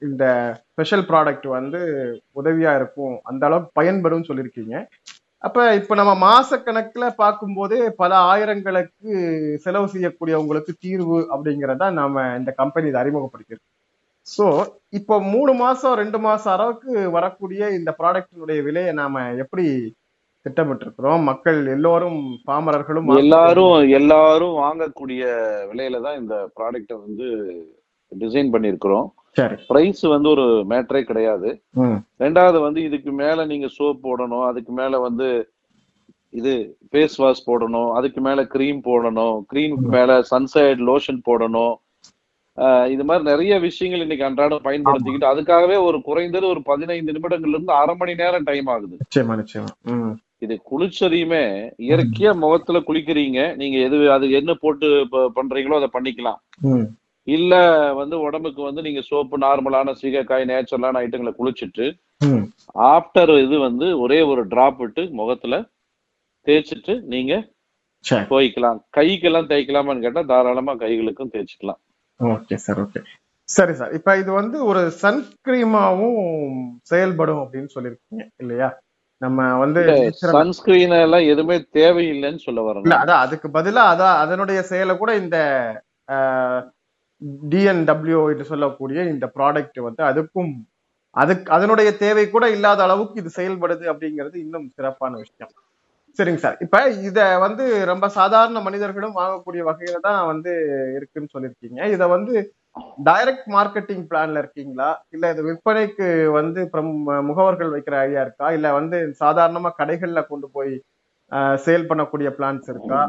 இந்த 0.02 0.24
ஸ்பெஷல் 0.64 1.06
ப்ராடக்ட் 1.10 1.48
வந்து 1.50 1.80
உதவியா 2.36 2.72
இருக்கும். 2.76 3.16
அந்த 3.24 3.44
அளவுக்கு 3.46 3.72
பயன்படும் 3.74 4.28
சொல்லியிருக்கீங்க 4.30 4.76
அப்ப 5.44 5.58
இப்ப 5.76 5.96
நம்ம 5.96 6.14
மாசக்கணக்குல 6.24 7.06
பார்க்கும்போதே 7.16 7.80
பல 7.96 8.12
ஆயிரங்களுக்கு 8.30 9.12
செலவு 9.58 9.88
செய்யக்கூடியவங்களுக்கு 9.94 10.74
தீர்வு 10.80 11.20
அப்படிங்கிறத 11.34 11.92
நாம 11.92 12.36
இந்த 12.38 12.52
கம்பெனி 12.58 12.88
இதை 12.88 13.00
ஸோ 14.30 14.46
இப்போ 15.00 15.16
மூணு 15.34 15.52
மாசம் 15.62 15.98
ரெண்டு 16.02 16.20
மாசம் 16.20 16.54
அளவுக்கு 16.56 16.92
வரக்கூடிய 17.18 17.70
இந்த 17.78 17.92
ப்ராடக்டினுடைய 18.00 18.60
விலையை 18.68 18.94
நாம 19.00 19.24
எப்படி 19.44 19.66
திட்டமிட்டிருக்கிறோம்? 20.46 21.22
மக்கள் 21.30 21.58
எல்லோரும் 21.74 22.20
பாமரர்களும் 22.48 23.10
எல்லாரும் 23.22 23.78
எல்லாரும் 24.00 24.54
வாங்கக்கூடிய 24.62 25.24
விலையில 25.72 26.02
தான் 26.06 26.20
இந்த 26.22 26.36
ப்ராடக்ட்டை 26.58 26.96
வந்து 26.98 27.28
டிசைன் 28.12 28.54
பண்ணியிருக்கிறோம். 28.54 29.08
சரி. 29.38 29.56
பிரைஸ் 29.70 30.04
வந்து 30.14 30.28
ஒரு 30.36 30.46
மேட்டரே 30.72 31.02
கிடையாது. 31.10 31.50
ரெண்டாவது 32.24 32.60
வந்து 32.68 32.80
இதுக்கு 32.88 33.12
மேல 33.22 33.46
நீங்க 33.46 33.68
சோப் 33.76 34.06
போடணும் 34.08 34.46
அதுக்கு 34.50 34.72
மேல 34.80 35.00
வந்து 35.08 35.28
இது 36.34 36.54
ஃபேஸ் 36.90 37.18
வாஷ் 37.22 37.46
போடணும் 37.48 37.92
அதுக்கு 37.98 38.22
மேல 38.22 38.42
க்ரீம் 38.56 38.80
போடணும் 38.88 39.38
க்ரீமுக்கு 39.52 39.90
மேல 39.98 40.18
சன்சைட் 40.32 40.82
லோஷன் 40.90 41.22
போடணும் 41.30 41.74
இது 42.90 43.04
மாதிரி 43.04 43.24
நிறைய 43.24 43.54
விஷயங்கள் 43.60 44.02
இன்னைக்கு 44.02 44.26
அன்றாடம் 44.26 44.66
பயன்படுத்திக்கிட்டு 44.66 45.32
அதுக்காகவே 45.32 45.78
ஒரு 45.82 45.98
குறைந்தது 46.02 46.46
ஒரு 46.48 46.62
பதினைந்து 46.64 47.14
நிமிடங்கள்ல 47.14 47.56
இருந்து 47.56 47.74
அரை 47.74 47.96
மணி 47.96 48.16
நேரம் 48.16 48.44
டைம் 48.44 48.68
ஆகுது. 48.68 48.96
நிச்சயமா 49.04 49.36
நிச்சயமா. 49.42 49.72
ம். 49.94 50.14
இது 50.42 50.56
குளிச்சதையுமே 50.72 51.44
இயற்கையா 51.86 52.32
முகத்துல 52.38 52.78
குளிக்கிறீங்க 52.80 53.40
நீங்க 53.56 53.78
எது 53.80 53.98
அது 54.12 54.26
என்ன 54.32 54.52
போட்டு 54.56 54.88
பண்றீங்களோ 55.36 55.80
அதை 55.80 55.90
பண்ணிக்கலாம். 55.94 56.40
இல்ல 57.28 57.54
வந்து 57.94 58.16
உடம்புக்கு 58.20 58.62
வந்து 58.62 58.82
நீங்க 58.82 59.02
சோப்பு 59.02 59.38
நார்மலான 59.38 59.94
சீகைக்காய் 60.02 60.50
நேச்சுரலான 60.52 61.02
ஐட்டங்களை 61.04 61.34
குளிச்சுட்டு 61.40 61.86
ம். 62.22 62.46
ஆஃப்டர் 62.90 63.34
இது 63.44 63.58
வந்து 63.60 64.00
ஒரே 64.00 64.22
ஒரு 64.32 64.44
டிராப் 64.48 64.80
விட்டு 64.80 65.04
முகத்துல 65.14 65.58
தேய்ச்சிட்டு 66.48 66.94
நீங்க 67.08 67.34
சரி. 68.06 68.26
துவைக்கலாம். 68.26 68.80
கைக்கெல்லாம் 68.98 69.50
தேய்க்கலாமான்னு 69.50 70.02
கேட்டா 70.02 70.22
தாராளமா 70.30 70.74
கைகளுக்கும் 70.76 71.32
தேய்ச்சிக்கலாம். 71.34 71.80
Okay 72.20 72.56
sir 72.58 72.80
okay. 72.84 73.02
சரி 73.50 73.74
சார் 73.74 73.94
இப்ப 73.98 74.16
இது 74.18 74.32
வந்து 74.34 74.58
ஒரு 74.72 74.82
சன்ஸ்கிரீமாவும் 75.04 76.20
செயல்படும் 76.92 77.42
அப்படின்னு 77.44 77.70
சொல்லியிருக்கீங்க 77.76 78.26
இல்லையா? 78.44 78.70
நம்ம 79.22 79.46
வந்து 79.64 79.82
சன்ஸ்கிரீன் 80.34 80.94
எல்லாம் 81.06 81.30
எதுவுமே 81.32 81.56
தேவையில்லைன்னு 81.78 82.44
சொல்ல 82.46 82.60
இல்ல 82.60 82.70
வரேன் 82.70 83.02
அதான் 83.04 83.24
அதுக்கு 83.26 83.48
பதிலா 83.58 83.84
அதான் 83.94 84.18
அதனுடைய 84.24 84.60
செயலை 84.72 84.94
கூட 84.98 85.12
இந்த 85.24 85.38
டிஎன்டபிள்யூ 87.52 88.20
என்று 88.34 88.46
சொல்லக்கூடிய 88.52 89.00
இந்த 89.14 89.26
ப்ராடக்ட் 89.38 89.80
வந்து 89.88 90.04
அதுக்கும் 90.10 90.54
அதுக்கு 91.16 91.48
அதனுடைய 91.56 91.90
தேவை 92.04 92.26
கூட 92.28 92.46
இல்லாத 92.56 92.80
அளவுக்கு 92.88 93.22
இது 93.22 93.30
செயல்படுது 93.38 93.86
அப்படிங்கிறது 93.94 94.38
இன்னும் 94.46 94.68
சிறப்பான 94.78 95.14
விஷயம். 95.24 95.54
சரிங்க 96.20 96.40
சார். 96.44 96.58
இப்ப 96.66 96.78
இத 97.10 97.20
வந்து 97.46 97.66
ரொம்ப 97.92 98.06
சாதாரண 98.20 98.62
மனிதர்களும் 98.68 99.18
வாங்கக்கூடிய 99.20 99.62
வகையில 99.70 100.00
தான் 100.08 100.22
வந்து 100.32 100.52
இருக்குன்னு 100.98 101.34
சொல்லியிருக்கீங்க. 101.36 101.80
இத 101.96 102.04
வந்து 102.16 102.34
டைரக்ட் 103.08 103.48
மார்க்கெட்டிங் 103.56 104.04
பிளான்ல 104.10 104.42
இருக்கீங்களா? 104.44 104.90
இல்ல 105.16 105.32
இது 105.34 105.42
விற்பனைக்கு 105.48 106.08
வந்து 106.40 106.60
முகவர்கள் 107.30 107.74
வைக்கிற 107.76 107.96
ஐடியா 108.06 108.24
இருக்கா? 108.28 108.48
இல்ல 108.58 108.68
வந்து 108.80 108.98
சாதாரணமா 109.24 109.72
கடைகள்ல 109.82 110.22
கொண்டு 110.32 110.50
போய் 110.58 110.74
சேல் 111.66 111.90
பண்ணக்கூடிய 111.90 112.30
பிளான்ஸ் 112.38 112.70
இருக்கா? 112.74 113.00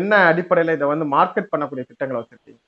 என்ன 0.00 0.12
அடிப்படையில 0.30 0.76
இதை 0.78 0.88
வந்து 0.92 1.06
மார்க்கெட் 1.16 1.52
பண்ணக்கூடிய 1.52 1.84
திட்டங்களை 1.88 2.18
வச்சிருக்கீங்க? 2.20 2.60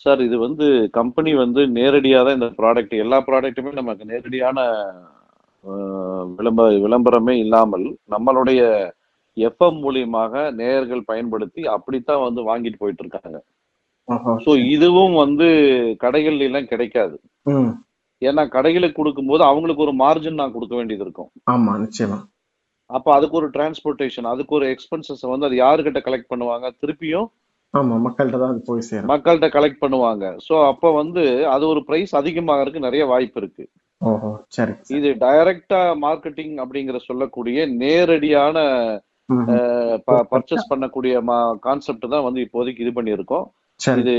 சார் 0.00 0.20
இது 0.28 0.36
வந்து 0.46 0.66
கம்பெனி 0.98 1.30
வந்து 1.44 1.60
நேரடியாக 1.78 2.24
தான் 2.26 2.38
இந்த 2.38 2.50
ப்ராடக்ட் 2.58 2.94
எல்லா 3.04 3.18
ப்ராடக்ட்டுமே 3.28 3.70
நமக்கு 3.80 4.04
நேரடியான 4.12 4.58
அஹ், 5.64 6.26
விளம்ப 6.38 6.62
விளம்பரமே 6.84 7.34
இல்லாமல் 7.44 7.86
நம்மளுடைய 8.14 8.60
எஃப்எம் 9.36 9.80
மூலியமாக 9.84 10.32
நேயர்கள் 10.60 11.08
பயன்படுத்தி 11.10 11.62
அப்படித்தான் 11.76 12.24
வந்து 12.26 12.42
வாங்கிட்டு 12.50 12.82
போயிட்டு 12.82 13.04
இருக்காங்க 13.04 13.38
ஸோ 14.44 14.52
இதுவும் 14.74 15.14
வந்து 15.24 15.46
கடைகள்ல 16.04 16.46
எல்லாம் 16.48 16.70
கிடைக்காது. 16.72 17.16
ஏன்னா 18.22 18.42
கடைகளுக்கு 18.54 18.98
கொடுக்கும்போது 19.00 19.42
அவங்களுக்கு 19.50 19.84
ஒரு 19.86 19.94
மார்ஜின் 20.02 20.40
நான் 20.40 20.54
கொடுக்க 20.56 20.74
வேண்டியது 20.78 21.04
இருக்கும். 21.06 21.30
ஆமா 21.54 21.72
நிச்சயமா. 21.84 22.18
அப்ப 22.90 23.08
அதுக்கு 23.16 23.38
ஒரு 23.40 23.48
டிரான்ஸ்போர்ட்டேஷன் 23.56 24.28
அதுக்கு 24.32 24.54
ஒரு 24.58 24.66
எக்ஸ்பென்சஸ் 24.74 25.24
வந்து 25.32 25.48
அது 25.48 25.56
யாருக்கிட்ட 25.62 26.00
கலெக்ட் 26.06 26.32
பண்ணுவாங்க? 26.32 26.66
திருப்பியும் 26.82 27.28
ஆமா 27.74 27.96
மக்கள்கிட்ட 28.06 28.38
தான் 28.44 28.60
போய் 28.68 28.88
சேரும். 28.88 29.10
மக்கள்கிட்ட 29.12 29.48
கலெக்ட் 29.56 29.82
பண்ணுவாங்க. 29.84 30.26
ஸோ 30.46 30.54
அப்ப 30.72 30.92
வந்து 31.00 31.24
அது 31.54 31.64
ஒரு 31.72 31.82
பிரைஸ் 31.88 32.14
அதிகமாகறதுக்கு 32.20 32.86
நிறைய 32.88 33.04
வாய்ப்பு 33.12 33.40
இருக்கு. 33.42 33.64
இது 34.96 35.08
டைரக்டா 35.22 35.80
மார்க்கெட்டிங் 36.04 36.56
அப்படிங்கிற 36.64 36.98
சொல்லக்கூடிய 37.06 37.66
நேரடியான. 37.82 38.58
பர்ச்சேஸ் 40.32 40.70
பண்ணக்கூடிய 40.72 41.14
கான்செப்ட் 41.66 42.12
தான் 42.14 42.26
வந்து 42.26 42.40
இப்போதைக்கு 42.46 42.84
இது 42.84 42.92
பண்ணியிருக்கோம். 42.98 43.46
சரி. 43.80 44.00
இது 44.02 44.14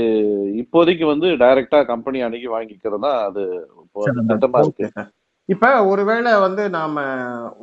இப்போதைக்கு 0.62 1.06
வந்து 1.12 1.28
டைரக்டா 1.42 1.78
கம்பெனி 1.92 2.18
அணுகி 2.26 2.48
வாங்கிக்கிறது 2.56 3.04
தான் 3.06 3.18
அது 3.28 3.42
திட்டமா 4.30 4.60
இருக்கு. 4.64 4.86
இப்ப 5.48 5.68
ஒருவேளை 5.92 6.32
வந்து 6.44 6.62
நாம 6.76 6.96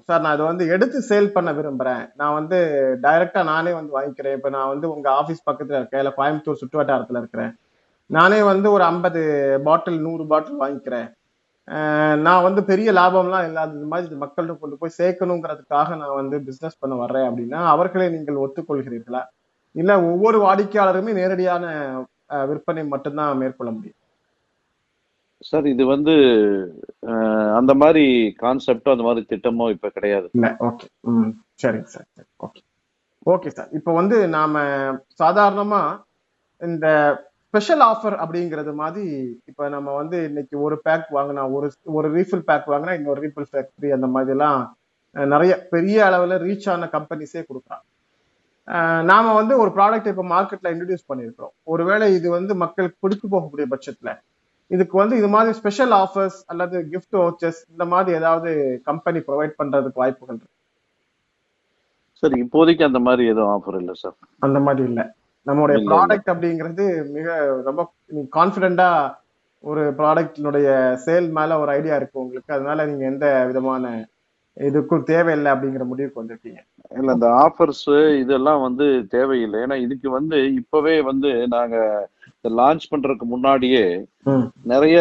சார் 0.08 0.24
நான் 0.24 0.36
இதை 0.38 0.46
வந்து 0.50 0.66
எடுத்து 0.76 1.00
சேல் 1.10 1.36
பண்ண 1.36 1.50
விரும்புறேன். 1.60 2.04
நான் 2.20 2.38
வந்து 2.40 2.58
டைரக்டா 3.06 3.42
நானே 3.52 3.72
வந்து 3.80 3.92
வாங்கிக்கிறேன். 3.98 4.36
இப்ப 4.40 4.50
நான் 4.56 4.72
வந்து 4.74 4.88
உங்க 4.96 5.08
ஆபீஸ் 5.20 5.48
பக்கத்துல 5.50 5.80
இருக்கேன். 5.80 6.02
இல்ல 6.04 6.12
கோயம்புத்தூர் 6.18 6.62
சுற்று 6.62 6.80
வட்டாரத்துல 6.82 7.22
இருக்கிறேன். 7.24 7.54
நானே 8.10 8.40
வந்து 8.52 8.68
ஒரு 8.76 8.84
ஐம்பது 8.92 9.22
பாட்டில் 9.68 10.00
நூறு 10.08 10.26
பாட்டில் 10.34 10.62
வாங்கிக்கிறேன். 10.64 11.08
நான் 12.26 12.46
வந்து 12.46 12.62
பெரிய 12.70 12.90
லாபம்லாம் 12.98 13.46
இல்லாத 13.48 13.76
இது 13.78 13.88
மாதிரி 13.92 14.08
இது 14.10 14.18
மக்கள்கிட்ட 14.22 14.62
கொண்டு 14.62 14.80
போய் 14.82 14.98
சேர்க்கணுங்கிறதுக்காக 15.00 15.98
நான் 16.02 16.20
வந்து 16.22 16.38
பிசினஸ் 16.48 16.80
பண்ண 16.82 16.96
வர்றேன் 16.96 17.28
அப்படின்னா 17.30 17.60
அவர்களை 17.74 18.06
நீங்கள் 18.16 18.44
ஒத்துக்கொள்கிறீர்களா? 18.46 19.22
இல்ல 19.76 19.92
ஒவ்வொரு 20.12 20.38
வாடிக்கையாளருமே 20.46 21.14
நேரடியான 21.20 21.66
விற்பனை 22.52 22.84
மட்டும்தான் 22.94 23.40
மேற்கொள்ள 23.42 23.72
முடியும்? 23.72 24.00
சார் 25.50 25.66
இது 25.74 25.84
வந்து 25.86 26.14
அந்த 27.60 27.72
மாதிரி 27.82 28.06
கான்செப்டோ 28.44 28.94
அந்த 28.96 29.06
மாதிரி 29.08 29.26
திட்டமோ 29.32 29.66
இப்ப 29.76 29.90
கிடையாது. 29.98 30.28
இல்ல 30.38 30.48
ஓகே 30.70 30.88
ம் 31.12 31.32
சரிங்க 31.64 31.90
சார் 31.96 32.08
சரி 32.18 32.30
ஓகே 32.48 32.62
ஓகே 33.26 33.50
சார் 33.58 33.70
இப்போ 33.78 33.92
வந்து 34.00 34.18
நாம 34.38 34.64
சாதாரணமா 35.22 35.82
இந்த 36.62 36.88
ஸ்பெஷல் 37.58 37.84
ஆஃபர் 37.92 38.16
அப்படிங்கிறது 38.24 38.72
மாதிரி 38.80 39.04
இப்போ 39.50 39.64
நம்ம 39.76 39.94
வந்து 40.00 40.18
இன்னைக்கு 40.28 40.56
ஒரு 40.66 40.76
பேக் 40.88 41.08
வாங்கினா 41.16 41.44
ஒரு 41.58 41.68
ஒரு 41.98 42.08
ரீஃபில் 42.16 42.44
பேக் 42.50 42.68
வாங்கினா 42.74 42.94
இன்னொரு 42.98 43.20
ரீஃபில் 43.24 43.48
பேக் 43.54 43.70
ஃப்ரீ 43.76 43.90
அந்த 43.96 44.08
மாதிரிலாம் 44.16 44.60
நிறைய 45.16 45.54
பெரிய 45.72 45.98
அளவில் 46.08 46.36
ரீச் 46.44 46.68
ஆன 46.74 46.90
கம்பெனிஸே 46.96 47.42
கொடுக்குறாங்க. 47.48 47.84
நாம 49.12 49.34
வந்து 49.40 49.54
ஒரு 49.64 49.72
ப்ராடக்ட் 49.78 50.12
இப்போ 50.14 50.26
மார்க்கெட்ல 50.34 50.74
இன்ட்ரடியூஸ் 50.74 51.08
பண்ணியிருக்கிறோம். 51.12 51.54
ஒருவேளை 51.74 52.08
இது 52.18 52.28
வந்து 52.38 52.56
மக்களுக்கு 52.64 53.02
பிடிச்சு 53.06 53.26
போகக்கூடிய 53.36 53.68
பட்சத்துல 53.74 54.14
இதுக்கு 54.72 54.96
வந்து 55.04 55.18
இது 55.22 55.30
மாதிரி 55.36 55.58
ஸ்பெஷல் 55.62 55.96
ஆஃபர்ஸ் 56.04 56.40
அல்லது 56.54 56.78
gift 56.94 57.12
vouchers 57.22 57.60
இந்த 57.74 57.86
மாதிரி 57.94 58.18
ஏதாவது 58.22 58.52
கம்பெனி 58.90 59.22
ப்ரொவைட் 59.30 59.60
பண்றதுக்கு 59.62 60.04
வாய்ப்புகள் 60.04 60.38
இருக்கு. 60.40 60.54
சார் 62.24 62.42
இப்போதைக்கு 62.46 62.90
அந்த 62.92 63.02
மாதிரி 63.08 63.26
எதுவும் 63.34 63.54
ஆஃபர் 63.58 63.80
இல்லை 63.84 63.96
சார் 64.04 64.18
அந்த 64.48 64.60
மாதிரி 64.68 64.86
இல்ல. 64.92 65.02
நம்மளுடைய. 65.48 65.77
ப்ராடக்ட் 65.89 66.32
அப்படிங்கிறது 66.34 66.86
மிக 67.13 67.27
ரொம்ப 67.66 67.82
கான்பிடண்டா 68.34 68.89
ஒரு 69.63 69.84
ப்ராடக்டினுடைய 69.98 70.68
சேல் 71.06 71.30
மேல 71.32 71.58
ஒரு 71.60 71.72
ஐடியா 71.72 71.96
இருக்கு 71.96 72.24
உங்களுக்கு 72.24 72.51
அதனால 72.54 72.86
நீங்க 72.86 73.06
எந்த 73.06 73.27
விதமான 73.48 73.86
இதுக்கும் 74.58 75.08
தேவையில்லை 75.10 75.50
அப்படிங்கிற 75.54 75.84
முடிவுக்கு 75.86 76.22
வந்திருக்கீங்க 76.22 76.62
இல்ல 76.92 77.13
இந்த 77.13 77.27
ஆஃபர்ஸ் 77.46 77.88
இதெல்லாம் 78.22 78.62
வந்து 78.62 78.86
தேவையில்லை 79.12 79.58
ஏன்னா 79.63 79.75
இதுக்கு 79.86 80.10
வந்து 80.12 80.38
இப்பவே 80.62 80.96
வந்து 81.10 81.32
நாங்க 81.48 81.77
லான்ச் 82.58 82.89
பண்றதுக்கு 82.92 83.25
முன்னாடியே. 83.25 83.84
நிறைய 84.72 84.98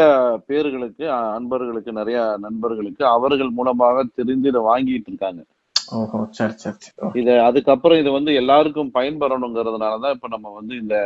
பேர்களுக்கு 0.46 1.04
அன்பர்களுக்கு 1.36 1.92
நிறைய 1.92 2.18
நண்பர்களுக்கு 2.44 3.04
அவர்கள் 3.12 3.50
மூலமாக 3.50 4.04
தெரிந்து 4.18 4.50
இதை 4.52 4.62
வாங்கிட்டு 4.68 5.10
இருக்காங்க 5.10 5.42
இத 7.20 7.30
அதுக்கப்புறம் 7.48 8.00
இது 8.02 8.10
வந்து 8.10 8.32
எல்லாருக்கும் 8.34 8.90
பயன்பெறணுங்கிறதுனாலதான் 8.94 10.14
இப்ப 10.16 10.28
நம்ம 10.28 10.52
வந்து 10.58 10.74
இந்த 10.82 10.96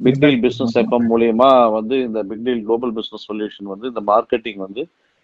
பிக் 0.00 0.20
டீல் 0.22 0.42
பிசினஸ் 0.44 0.76
எஃப்எம் 0.82 1.08
மூலியமா 1.12 1.48
வந்து 1.78 1.96
இந்த 2.06 2.20
big 2.30 2.44
deal 2.44 2.64
global 2.64 2.94
business 2.98 3.28
solution 3.30 3.72
வந்து 3.72 3.86
இந்த 3.92 4.02
மார்க்கெட்டிங் 4.12 4.60
வந்து 4.66 4.82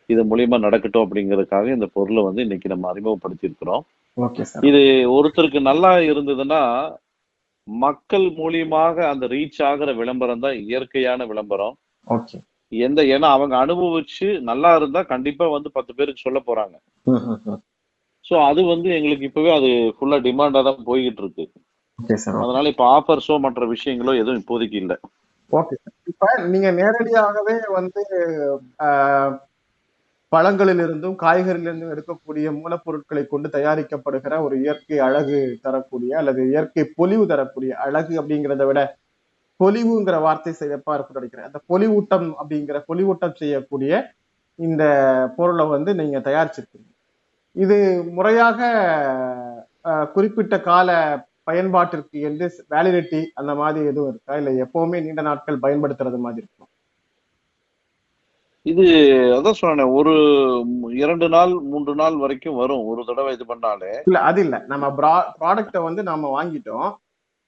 இது 0.09 0.23
மூலியமா 0.25 0.59
நடக்கட்டும் 0.67 1.05
அப்படிங்கறதுக்காக 1.05 1.73
இந்த 1.77 1.87
பொருளை 1.97 2.23
வந்து 2.29 2.45
இன்னைக்கு 2.47 2.69
நம்ம 2.69 2.89
அறிமுகப்படுத்தி 2.93 3.49
இருக்கிறோம் 3.49 3.85
இது 4.69 4.81
ஒருத்தருக்கு 5.17 5.61
நல்லா 5.71 5.93
இருந்ததுன்னா 6.11 6.63
மக்கள் 7.69 8.27
மூலியமாக 8.39 8.97
அந்த 9.13 9.25
ரீச் 9.35 9.61
ஆகிற 9.71 9.93
விளம்பரம் 10.01 10.45
தான் 10.45 10.57
இயற்கையான 10.67 11.27
விளம்பரம். 11.33 11.75
எந்த 12.73 13.01
ஏன்னா 13.15 13.29
அவங்க 13.37 13.55
அனுபவிச்சு 13.65 14.29
நல்லா 14.51 14.71
இருந்தா 14.77 15.03
கண்டிப்பா 15.13 15.47
வந்து 15.57 15.71
பத்து 15.77 15.93
பேருக்கு 15.99 16.25
சொல்ல 16.27 16.41
போறாங்க. 16.49 16.77
சோ 18.31 18.37
அது 18.49 18.61
வந்து 18.73 18.89
எங்களுக்கு 18.97 19.29
இப்பவே 19.29 19.53
அது 19.59 19.69
ஃபுல்லா 19.97 20.19
டிமாண்டா 20.27 20.63
தான் 20.69 20.87
போய்கிட்டு 20.89 21.23
இருக்கு 21.25 21.45
அதனால 22.45 22.71
இப்ப 22.75 22.85
ஆஃபர்ஸோ 22.97 23.37
மற்ற 23.47 23.63
விஷயங்களோ 23.73 24.13
எதுவும் 24.21 24.41
இப்போதைக்கு 24.43 24.79
இல்ல. 24.83 24.95
ஓகே 25.53 25.77
இப்ப 26.11 26.25
நீங்க 26.53 26.69
நேரடியாகவே 26.79 27.57
வந்து 27.77 28.03
ஆஹ், 28.87 29.33
பழங்களிலிருந்தும் 30.33 31.17
காய்கறிகளிலிருந்தும் 31.23 31.93
எடுக்கக்கூடிய 31.95 32.49
மூலப்பொருட்களை 32.59 33.23
கொண்டு 33.29 33.49
தயாரிக்கப்படுகிற 33.57 34.35
ஒரு 34.47 34.57
இயற்கை 34.65 34.99
அழகு 35.07 35.39
தரக்கூடிய 35.65 36.13
அல்லது 36.21 36.43
இயற்கை 36.53 36.85
பொலிவு 36.99 37.25
தரக்கூடிய 37.33 37.73
அழகு 37.87 38.15
அப்படிங்கிறத 38.21 38.67
விட 38.71 38.81
பொலிவுங்கிற 39.61 40.17
வார்த்தை 40.25 40.53
சிறப்பா 40.59 40.93
இருக்கு 40.97 41.19
நினைக்கிறேன் 41.19 41.49
அந்த 41.49 41.61
பொலிவூட்டம் 41.71 42.29
அப்படிங்கிற 42.41 42.79
பொலிவூட்டம் 42.91 43.39
செய்யக்கூடிய 43.41 43.93
இந்த 44.59 44.85
பொருளை 45.39 45.67
வந்து 45.73 45.91
நீங்க 46.01 46.19
தயாரிச்சிருக்கீங்க. 46.27 46.88
இது 47.59 47.77
முறையாக 48.17 48.59
குறிப்பிட்ட 50.15 50.55
கால 50.61 50.89
பயன்பாட்டிற்கு 51.47 52.19
என்று 52.29 52.47
வேலிடிட்டி 52.71 53.21
அந்த 53.35 53.53
மாதிரி 53.55 53.87
எதுவும் 53.91 54.11
இருக்கா? 54.13 54.35
இல்ல 54.37 54.51
எப்பவுமே 54.65 54.99
நீண்ட 55.05 55.23
நாட்கள் 55.23 55.63
பயன்படுத்துறது 55.63 56.19
மாதிரி 56.19 56.43
இருக்கும் 56.43 56.71
இது 58.67 58.85
அதான் 59.37 59.59
சொன்னேன் 59.61 59.93
ஒரு 59.99 60.13
இரண்டு 61.03 61.27
நாள் 61.29 61.53
மூன்று 61.71 61.93
நாள் 61.95 62.17
வரைக்கும் 62.17 62.57
வரும். 62.57 62.83
ஒரு 62.91 63.03
தடவை 63.05 63.31
இது 63.37 63.45
பண்ணாலே. 63.45 63.93
இல்ல 64.09 64.19
அது 64.21 64.41
இல்ல. 64.41 64.57
நம்ம 64.67 64.87
ப்ராடக்ட்டை 65.41 65.81
வந்து 65.83 66.03
நாம 66.03 66.31
வாங்கிட்டோம். 66.35 66.89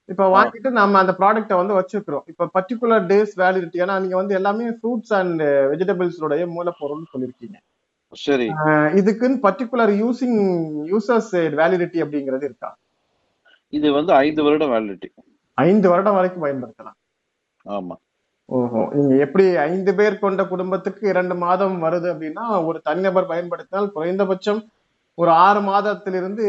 இப்ப 0.08 0.24
வாங்கிட்டு 0.36 0.70
நம்ம 0.78 0.98
அந்த 0.98 1.12
ப்ராடக்ட்டை 1.18 1.56
வந்து 1.56 1.74
வச்சிருக்கிறோம் 1.78 2.24
இப்ப 2.26 2.48
பர்டிகுலர் 2.54 3.04
டேஸ் 3.10 3.34
வேலிடிட்டி 3.42 3.82
ஏன்னா 3.84 3.96
நீங்க 4.00 4.16
வந்து 4.16 4.34
எல்லாமே 4.34 4.68
ஃப்ரூட்ஸ் 4.78 5.14
அண்ட் 5.20 5.42
வெஜிடபிள்ஸோடைய 5.72 6.46
மூலப்பொருள்னு 6.56 7.10
சொல்லியிருக்கீங்க. 7.12 7.58
சரி. 8.12 8.46
இதுக்குன்னு 8.94 9.38
பர்டிகுலர் 9.42 9.92
யூசிங் 10.00 10.38
யூசர்ஸ் 10.88 11.34
வேலிடிட்டி 11.54 11.98
அப்படிங்கிறது 12.04 12.44
இருக்கா? 12.44 12.70
இது 13.72 13.92
வந்து 13.92 14.12
ஐந்து 14.16 14.42
வருடம் 14.42 14.72
வேலிடிட்டி 14.72 15.10
ஐந்து 15.58 15.88
வருடம் 15.88 16.14
வரைக்கும் 16.14 16.44
பயன்படுத்தலாம். 16.44 16.96
ஆமா. 17.66 17.96
ஓஹோ. 18.48 18.80
நீங்க 18.94 19.14
எப்படி 19.16 19.44
ஐந்து 19.64 19.94
பேர் 19.94 20.18
கொண்ட 20.18 20.44
குடும்பத்துக்கு 20.44 21.08
இரண்டு 21.08 21.34
மாதம் 21.36 21.76
வருது 21.82 22.08
அப்படின்னா 22.12 22.44
ஒரு 22.64 22.80
தனிநபர் 22.80 23.26
பயன்படுத்தினால் 23.26 23.92
குறைந்தபட்சம் 23.92 24.60
ஒரு 25.18 25.30
ஆறு 25.44 25.60
மாதத்திலிருந்து 25.60 26.44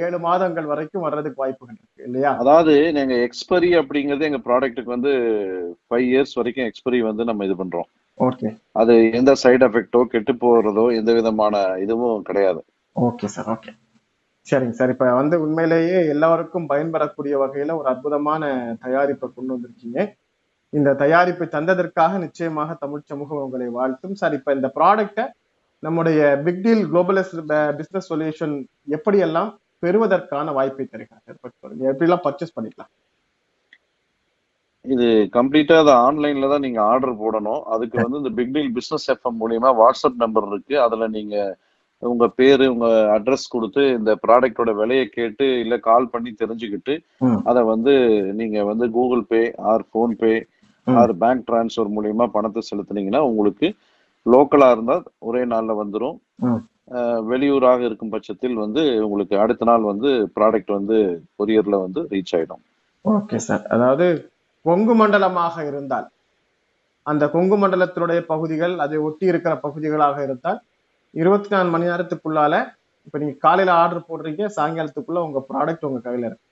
ஏழு 0.00 0.18
மாதங்கள் 0.18 0.64
வரைக்கும் 0.64 1.04
வர்றதுக்கு 1.06 1.42
வாய்ப்புகள் 1.42 1.76
இருக்கு 1.76 2.06
இல்லையா? 2.06 2.30
அதாவது 2.34 2.92
நீங்க 2.92 3.14
எக்ஸ்பரி 3.26 3.70
அப்படிங்கிறது 3.74 4.24
எங்க 4.24 4.40
ப்ராடக்ட்டுக்கு 4.46 4.94
வந்து 4.94 5.12
ஃபைவ் 5.86 6.06
இயர்ஸ் 6.10 6.34
வரைக்கும் 6.34 6.66
எக்ஸ்பரி 6.66 7.00
வந்து 7.02 7.24
நம்ம 7.24 7.44
இது 7.44 7.54
பண்றோம். 7.54 7.88
ஓகே 8.18 8.48
அது 8.80 8.94
எந்த 9.18 9.32
சைடு 9.42 9.64
எஃபெக்டோ 9.68 10.00
கெட்டு 10.12 10.32
போறதோ 10.42 10.84
எந்த 10.98 11.10
விதமான 11.12 11.56
இதுவும் 11.84 12.22
கிடையாது. 12.28 12.60
ஓகே 13.06 13.26
சார் 13.34 13.48
ஓகே 13.54 13.72
சரிங்க 14.46 14.76
சார் 14.78 14.92
இப்ப 14.94 15.06
வந்து 15.20 15.36
உண்மையிலேயே 15.44 15.98
எல்லாருக்கும் 16.14 16.68
பயன்பெறக்கூடிய 16.68 17.34
வகையில 17.42 17.74
ஒரு 17.80 17.88
அற்புதமான 17.92 18.50
தயாரிப்பை 18.84 19.28
கொண்டு 19.34 19.54
வந்திருக்கீங்க. 19.54 19.98
இந்த 20.72 20.90
தயாரிப்பை 21.02 21.46
தந்ததற்காக 21.56 22.18
நிச்சயமாக 22.24 22.76
தமிழ் 22.84 23.08
சமூகம் 23.10 23.42
உங்களை 23.46 23.68
வாழ்த்தும். 23.78 24.14
சார் 24.20 24.36
இப்ப 24.38 24.54
இந்த 24.58 24.70
ப்ராடக்டை 24.78 25.26
நம்முடைய 25.82 26.20
big 26.44 26.62
deal 26.62 26.84
global 26.92 27.32
business 27.78 28.10
solution 28.12 28.54
எப்படியெல்லாம் 28.96 29.50
பெறுவதற்கான 29.84 30.52
வாய்ப்பை 30.58 30.86
சொல்லுங்க. 30.90 31.84
எப்படிலாம் 31.92 32.24
பர்ச்சேஸ் 32.26 32.56
பண்ணிக்கலாம்? 32.56 32.92
இது 34.86 35.06
கம்ப்ளீட்டா 35.36 35.76
அதை 35.82 35.92
ஆன்லைன்ல 36.04 36.48
தான் 36.50 36.64
நீங்க 36.64 36.80
ஆர்டர் 36.90 37.14
போடணும் 37.20 37.62
அதுக்கு 37.74 37.96
வந்து 38.02 38.20
இந்த 38.20 38.32
பிக் 38.36 38.52
டீல் 38.54 38.74
பிசினஸ் 38.76 39.06
எஃப்எம் 39.14 39.38
மூலியமா 39.40 39.70
வாட்ஸ்அப் 39.78 40.22
நம்பர் 40.22 40.46
இருக்கு 40.50 40.76
அதுல 40.84 41.06
நீங்க 41.14 41.36
உங்க 42.02 42.24
பேரு 42.38 42.64
உங்க 42.72 42.86
அட்ரஸ் 43.14 43.46
கொடுத்து 43.48 43.82
இந்த 43.96 44.12
ப்ராடக்டோட 44.24 44.70
விலையை 44.80 45.06
கேட்டு 45.10 45.46
இல்ல 45.62 45.74
கால் 45.86 46.10
பண்ணி 46.10 46.30
தெரிஞ்சுக்கிட்டு. 46.34 46.94
அதை 47.44 47.60
வந்து 47.70 47.92
நீங்க 48.40 48.64
வந்து 48.64 48.86
கூகுள் 48.96 49.24
பே 49.30 49.40
ஆர் 49.70 49.84
ஃபோன் 49.88 50.14
பே 50.20 50.32
ம். 50.86 50.96
ஆர் 50.96 51.12
பேங்க் 51.22 51.44
டிரான்ஸ்ஃபர் 51.48 51.92
மூலியமா 51.96 52.26
பணத்தை 52.34 52.62
செலுத்துனீங்கன்னா 52.68 53.22
உங்களுக்கு 53.30 53.68
லோக்கலா 54.26 54.68
இருந்தா 54.70 54.96
ஒரே 55.28 55.42
நாள்ல 55.50 55.74
வந்துடும். 55.80 56.16
வெளியூராக 57.30 57.80
இருக்கும் 57.86 58.12
பட்சத்தில் 58.12 58.56
வந்து 58.56 58.82
உங்களுக்கு 59.04 59.34
அடுத்த 59.44 59.64
நாள் 59.64 59.84
வந்து 59.84 60.08
ப்ராடக்ட் 60.36 60.72
வந்து 60.76 60.96
கொரியர்ல 61.38 61.76
வந்து 61.82 62.00
ரீச் 62.12 62.34
ஆயிடும் 62.36 62.62
ஓகே 63.04 63.38
சார் 63.46 63.64
அதாவது 63.74 64.06
கொங்கு 64.66 64.94
மண்டலமாக 64.94 65.64
இருந்தால் 65.66 66.06
அந்த 67.06 67.24
கொங்கு 67.28 67.56
மண்டலத்தினுடைய 67.56 68.20
பகுதிகள் 68.26 68.74
அதை 68.84 68.96
ஒட்டி 69.06 69.26
இருக்கிற 69.26 69.52
பகுதிகளாக 69.64 70.16
இருந்தால் 70.22 70.58
இருபத்தி 71.14 71.48
நாலு 71.48 71.68
மணி 71.74 71.86
நேரத்துக்குள்ளால 71.90 72.54
இப்ப 73.06 73.18
நீங்க 73.18 73.36
காலையில 73.44 73.72
ஆர்டர் 73.82 74.08
போடுறீங்க 74.08 74.44
சாயங்காலத்துக்குள்ள 74.56 75.20
உங்க 75.26 75.40
ப்ராடக்ட் 75.50 75.86
உங்க 75.88 76.00
கையில 76.06 76.28
இருக்கு. 76.28 76.44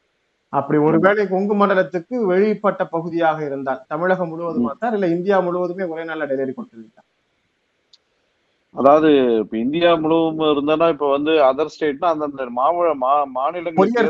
அப்படி 0.52 0.78
ஒருவேளை 0.87 1.23
கொங்கு 1.28 1.54
மண்டலத்துக்கு 1.61 2.16
வெளிப்பட்ட 2.30 2.83
பகுதியாக 2.92 3.38
இருந்தால் 3.44 3.80
தமிழகம் 3.88 4.30
முழுவதுமா 4.33 4.73
சார் 4.83 4.97
இல்ல 4.99 5.09
இந்தியா 5.14 5.38
முழுவதுமே 5.47 5.87
ஒரே 5.92 6.04
நாள்ல 6.11 6.28
டெலிவரி 6.33 6.54
கொடுத்துருவீங்க 6.54 7.00
அதாவது 8.74 9.08
இப்ப 9.40 9.54
இந்தியா 9.56 9.90
முழுவதும் 9.94 10.40
இருந்தனா 10.52 10.86
இப்ப 10.94 11.08
வந்து 11.10 11.32
அதர் 11.48 11.70
ஸ்டேட்னா 11.74 12.08
அந்தந்த 12.12 12.46
மாவட்ட 12.58 12.94
மா 13.02 13.12
மாநிலங்களுக்கு 13.36 14.00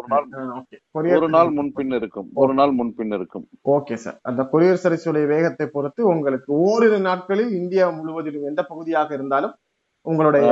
ஒரு 0.00 0.08
நாள் 0.12 0.26
ஒரு 1.16 1.28
நாள் 1.34 1.50
முன்பின் 1.58 1.94
இருக்கும். 1.98 2.28
ஒரு 2.42 2.52
நாள் 2.54 2.72
முன்பின் 2.78 3.14
இருக்கும். 3.18 3.46
Okay 3.76 3.96
sir. 4.04 4.18
அந்த 4.22 4.42
கொரியர் 4.52 4.82
சர்வீஸுடைய 4.84 5.26
வேகத்தை 5.34 5.66
பொறுத்து 5.76 6.02
உங்களுக்கு 6.14 6.50
ஓரிரு 6.68 6.98
நாட்களில் 7.08 7.52
இந்தியா 7.60 7.86
முழுவதிலும் 7.98 8.48
எந்த 8.52 8.62
பகுதியாக 8.70 9.10
இருந்தாலும் 9.18 9.54
உங்களுடைய 10.06 10.50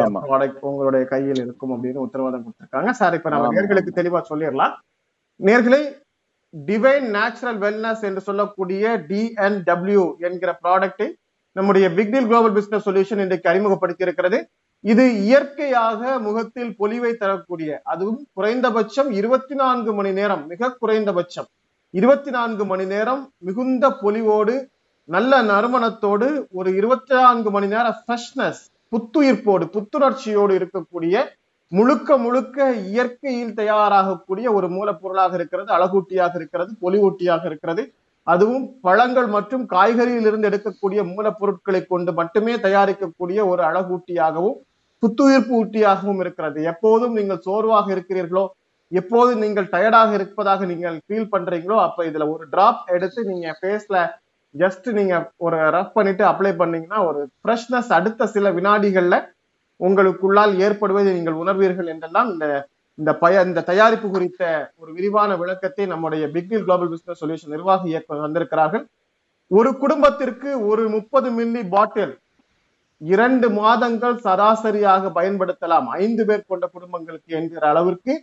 உங்களுடைய 0.71 1.05
கையில் 1.13 1.43
இருக்கும் 1.45 1.73
அப்படின்னு 1.75 2.05
உத்தரவாதம் 2.07 2.45
கொடுத்திருக்காங்க. 2.45 2.91
சார் 3.01 3.17
இப்ப 3.19 3.31
நம்ம. 3.35 3.53
நேர்களுக்கு 3.59 3.93
தெளிவா 4.01 4.21
சொல்லிடலாம். 4.31 4.75
நேர்களை 5.41 5.83
டிவைன் 6.55 7.09
நேச்சுரல் 7.17 7.59
வெல்னஸ் 7.65 8.05
என்று 8.09 8.21
சொல்லக்கூடிய 8.29 8.85
டிஎன்டபிள்யூ 9.11 10.05
என்கிற 10.29 10.51
ப்ராடக்டை 10.65 11.09
நம்முடைய 11.57 11.87
பிக்டீல் 11.91 12.27
குளோபல் 12.27 12.57
பிசினஸ் 12.57 12.87
சொல்யூஷன் 12.87 13.23
இன்றைக்கு 13.23 13.49
அறிமுகப்படுத்தி 13.49 14.05
இருக்கிறது 14.07 14.39
இது 14.85 15.05
இயற்கையாக 15.25 16.19
முகத்தில் 16.19 16.73
பொலிவை 16.79 17.13
தரக்கூடிய 17.17 17.81
அதுவும் 17.85 18.21
குறைந்தபட்சம் 18.35 19.11
இருபத்தி 19.11 19.55
நான்கு 19.55 19.93
மணி 19.93 20.13
நேரம் 20.13 20.43
மிக 20.47 20.71
குறைந்தபட்சம் 20.83 21.49
இருபத்தி 21.95 22.31
நான்கு 22.31 22.65
மணி 22.65 22.87
நேரம் 22.87 23.23
மிகுந்த 23.39 23.89
பொலிவோடு 24.03 24.55
நல்ல 25.09 25.43
நறுமணத்தோடு 25.43 26.29
ஒரு 26.51 26.71
இருபத்தி 26.75 27.15
நான்கு 27.15 27.51
மணி 27.51 27.67
நேரம் 27.67 27.99
ஃப்ரெஷ்னஸ் 28.01 28.63
புத்துயிர்ப்போடு 28.93 29.65
புத்துணர்ச்சியோடு 29.75 30.53
இருக்கக்கூடிய 30.59 31.17
முழுக்க 31.73 32.19
முழுக்க 32.19 32.59
இயற்கையில் 32.91 33.55
தயாராகக்கூடிய 33.55 34.47
ஒரு 34.53 34.69
மூலப்பொருளாக 34.69 35.35
இருக்கிறது 35.35 35.71
அழகூட்டியாக 35.77 36.35
இருக்கிறது 36.35 36.71
பொலிவூட்டியாக 36.83 37.43
இருக்கிறது. 37.47 37.83
அதுவும் 38.29 38.65
பழங்கள் 38.87 39.29
மற்றும் 39.37 39.65
காய்கறியிலிருந்து 39.67 40.49
எடுக்கக்கூடிய 40.51 41.01
மூலப்பொருட்களை 41.13 41.81
கொண்டு 41.85 42.11
மட்டுமே 42.13 42.55
தயாரிக்கக்கூடிய 42.67 43.39
ஒரு 43.53 43.63
அழகூட்டியாகவும் 43.69 44.59
புத்துயிர்ப்பு 45.03 45.53
ஊட்டியாகவும் 45.59 46.21
இருக்கிறது. 46.21 46.59
எப்போதும் 46.73 47.17
நீங்கள் 47.19 47.45
சோர்வாக 47.47 47.87
இருக்கிறீர்களோ 47.97 48.45
எப்போது 48.93 49.31
நீங்கள் 49.43 49.71
டயர்டாக 49.73 50.13
இருப்பதாக 50.19 50.67
நீங்கள் 50.67 50.97
ஃபீல் 51.07 51.33
பண்றீங்களோ 51.33 51.77
அப்ப 51.87 52.05
இதுல 52.11 52.27
ஒரு 52.35 52.45
டிராப் 52.51 52.81
எடுத்து 52.97 53.21
நீங்க 53.31 53.49
ஃபேஸ்ல 53.59 53.99
ஜஸ்ட் 54.55 54.87
நீங்க 54.99 55.15
ஒரு 55.47 55.57
ரஃப் 55.77 55.97
பண்ணிட்டு 55.97 56.25
அப்ளை 56.25 56.53
பண்ணீங்கன்னா 56.57 57.01
ஒரு 57.09 57.21
ஃப்ரெஷ்னஸ் 57.43 57.91
அடுத்த 57.93 58.29
சில 58.35 58.51
வினாடிகள்ல 58.51 59.17
உங்களுக்குள்ளால் 59.81 60.55
ஏற்படுவதை 60.59 61.11
நீங்கள் 61.13 61.41
உணர்வீர்கள் 61.43 61.91
என்றெல்லாம் 61.93 62.31
இந்த 62.33 62.47
இந்த 62.99 63.11
பய 63.15 63.43
இந்த 63.43 63.61
தயாரிப்பு 63.63 64.09
குறித்த 64.09 64.43
ஒரு 64.77 64.91
விரிவான 64.93 65.31
விளக்கத்தை 65.37 65.85
நம்முடைய 65.87 66.25
பிக்டில் 66.35 66.65
குளோபல் 66.65 66.91
பிசினஸ் 66.93 67.21
சொல்யூஷன் 67.23 67.55
நிர்வாக 67.55 67.87
இயக்குனர் 67.89 68.27
வந்திருக்கிறார்கள் 68.27 68.85
ஒரு 69.51 69.71
குடும்பத்திற்கு 69.77 70.51
ஒரு 70.71 70.83
முப்பது 70.89 71.29
மில்லி 71.31 71.63
பாட்டில் 71.69 72.15
இரண்டு 73.01 73.47
மாதங்கள் 73.59 74.17
சராசரியாக 74.25 75.11
பயன்படுத்தலாம். 75.19 75.87
ஐந்து 76.05 76.23
பேர் 76.29 76.49
கொண்ட 76.49 76.65
குடும்பங்களுக்கு 76.67 77.31
என்கிற 77.39 77.63
அளவிற்கு 77.69 78.15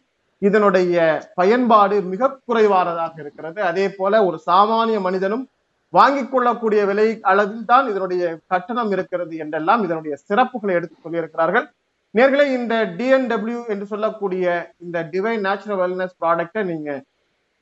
இதனுடைய 0.42 0.96
பயன்பாடு 1.36 1.98
மிக 2.14 2.32
குறைவானதாக 2.48 3.16
இருக்கிறது. 3.24 3.60
அதே 3.62 3.86
போல 3.90 4.14
ஒரு 4.26 4.38
சாமானிய 4.50 5.00
மனிதனும் 5.00 5.46
வாங்கிக் 5.94 6.32
கொள்ளக்கூடிய 6.32 6.82
விலை 6.86 7.08
அளவில் 7.32 7.66
தான் 7.66 7.86
இதனுடைய 7.92 8.24
கட்டணம் 8.48 8.92
இருக்கிறது 8.96 9.34
என்றெல்லாம் 9.44 9.84
இதனுடைய 9.84 10.16
சிறப்புகளை 10.28 10.74
எடுத்து 10.80 10.98
சொல்லியிருக்கிறார்கள் 11.06 11.66
நேர்களே 12.18 12.44
இந்த 12.58 12.76
டிஎன்டபிள்யூ 12.98 13.68
என்று 13.68 13.86
சொல்லக்கூடிய 13.86 14.74
இந்த 14.78 14.98
டிவைன் 15.14 15.42
நேச்சுரல் 15.48 15.80
வெல்னஸ் 15.82 16.14
ப்ராடக்டை 16.22 16.64
நீங்க 16.64 17.04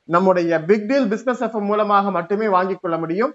நம்முடைய 0.04 0.60
பிக் 0.68 0.86
டீல் 0.86 1.08
பிசினஸ் 1.08 1.42
எஃப்எம் 1.44 1.68
மூலமாக 1.70 2.10
மட்டுமே 2.10 2.48
வாங்கிக் 2.48 2.80
கொள்ள 2.82 2.96
முடியும். 2.96 3.32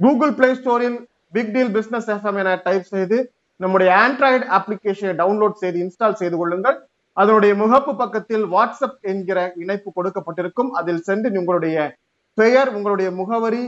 கூகுள் 0.00 0.34
பிளே 0.34 0.48
ஸ்டோரில் 0.52 0.98
பிக் 1.30 1.50
டீல் 1.52 1.70
பிசினஸ் 1.70 2.10
எஃப்எம் 2.10 2.38
என 2.42 2.60
டைப் 2.66 2.82
செய்து 2.82 3.32
நம்முடைய 3.56 3.90
ஆண்ட்ராய்டு 4.02 4.46
அப்ளிகேஷனை 4.58 5.14
டவுன்லோட் 5.22 5.60
செய்து 5.62 5.78
இன்ஸ்டால் 5.84 6.18
செய்து 6.20 6.36
கொள்ளுங்கள். 6.36 6.76
அதனுடைய 7.12 7.54
முகப்பு 7.54 7.96
பக்கத்தில் 7.96 8.44
வாட்ஸ்அப் 8.44 8.98
என்கிற 9.00 9.38
இணைப்பு 9.56 9.92
கொடுக்கப்பட்டிருக்கும். 9.96 10.70
அதில் 10.80 11.02
சென்று 11.08 11.32
உங்களுடைய 11.40 11.96
பெயர் 12.34 12.74
உங்களுடைய 12.74 13.10
முகவரி 13.10 13.62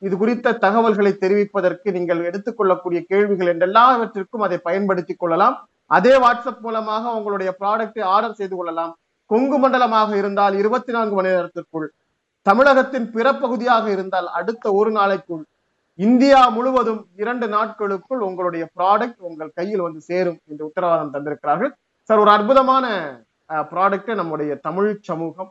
இது 0.00 0.14
குறித்த 0.16 0.52
தகவல்களை 0.52 1.12
தெரிவிப்பதற்கு 1.24 1.88
நீங்கள் 1.96 2.22
எடுத்துக்கொள்ளக்கூடிய 2.30 3.00
கேள்விகள் 3.10 3.50
என்றெல்லாவற்றிற்கும் 3.54 4.46
அதை 4.46 4.58
பயன்படுத்திக் 4.68 5.18
கொள்ளலாம். 5.18 5.56
அதே 5.96 6.14
வாட்ஸ்அப் 6.24 6.64
மூலமாக 6.66 7.12
உங்களுடைய 7.18 7.50
ப்ராடக்டை 7.60 8.02
ஆர்டர் 8.14 8.38
செய்து 8.40 8.54
கொள்ளலாம். 8.56 8.92
கொங்கு 9.30 9.56
மண்டலமாக 9.62 10.10
இருந்தால் 10.20 10.54
இருபத்தி 10.60 10.92
நான்கு 10.96 11.14
மணி 11.18 11.30
நேரத்திற்குள் 11.34 11.88
தமிழகத்தின் 12.46 13.06
பிற 13.14 13.26
பகுதியாக 13.42 13.84
இருந்தால் 13.94 14.28
அடுத்த 14.38 14.72
ஒரு 14.80 14.90
நாளைக்குள் 14.98 15.44
இந்தியா 15.98 16.40
முழுவதும் 16.56 17.00
இரண்டு 17.22 17.46
நாட்களுக்குள் 17.54 18.20
உங்களுடைய 18.28 18.64
ப்ராடக்ட் 18.76 19.20
உங்கள் 19.28 19.56
கையில் 19.58 19.84
வந்து 19.86 20.00
சேரும் 20.10 20.38
என்று 20.50 20.62
உத்தரவாதம் 20.68 21.14
தந்திருக்கிறார்கள். 21.14 21.72
சார் 22.10 22.22
ஒரு 22.24 22.30
அற்புதமான 22.36 22.86
ப்ராடக்டை 23.72 24.14
நம்முடைய 24.20 24.52
தமிழ் 24.66 24.90
சமூகம் 25.08 25.50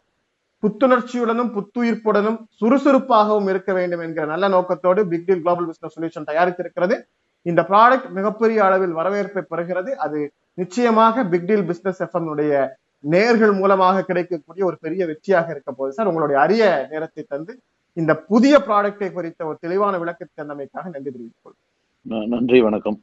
புத்துணர்ச்சியுடனும் 0.63 1.51
புத்துயிர்ப்புடனும் 1.55 2.39
சுறுசுறுப்பாகவும் 2.59 3.49
இருக்க 3.53 3.71
வேண்டும் 3.73 4.03
என்கிற 4.05 4.25
நல்ல 4.33 4.45
நோக்கத்தோடு 4.55 5.01
big 5.11 5.27
deal 5.27 5.43
global 5.43 5.67
business 5.69 5.95
solution 5.95 6.29
தயாரித்திருக்கிறது. 6.29 6.95
இந்த 7.41 7.61
ப்ராடக்ட் 7.71 8.09
மிகப்பெரிய 8.17 8.63
அளவில் 8.63 8.97
வரவேற்பை 8.99 9.43
பெறுகிறது. 9.51 9.91
அது 10.05 10.19
நிச்சயமாக 10.53 11.23
பிக் 11.23 11.45
டீல் 11.45 11.65
பிசினஸ் 11.65 12.03
எஃப்எம் 12.05 12.29
உடைய 12.33 12.53
நேர்கள் 13.03 13.53
மூலமாக 13.61 14.03
கிடைக்கக்கூடிய 14.03 14.65
ஒரு 14.65 14.77
பெரிய 14.85 15.01
வெற்றியாக 15.05 15.49
இருக்க 15.55 15.71
போகுது. 15.71 15.93
சார் 15.93 16.09
உங்களுடைய 16.11 16.37
அரிய 16.41 16.63
நேரத்தை 16.91 17.25
தந்து 17.27 17.53
இந்த 17.93 18.15
புதிய 18.31 18.55
ப்ராடக்டை 18.67 19.07
குறித்த 19.13 19.45
ஒரு 19.45 19.57
தெளிவான 19.61 19.97
விளக்கத்தை 19.97 20.33
தந்தமைக்காக 20.41 20.85
நன்றி 20.95 21.11
தெரிவித்துக் 21.11 22.33
நன்றி 22.33 22.61
வணக்கம். 22.61 22.97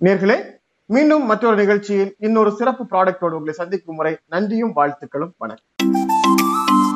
நேர்களே 0.00 0.38
மீண்டும் 0.86 1.24
மற்றொரு 1.26 1.56
நிகழ்ச்சியில் 1.56 2.12
இன்னொரு 2.18 2.50
சிறப்பு 2.52 2.84
ப்ராடக்டோடு 2.92 3.36
உங்களை 3.38 3.52
சந்திக்கும் 3.52 3.94
முறை. 3.94 4.18
நன்றியும் 4.34 4.74
வாழ்த்துக்களும் 4.76 5.34
வணக்கம். 5.38 6.87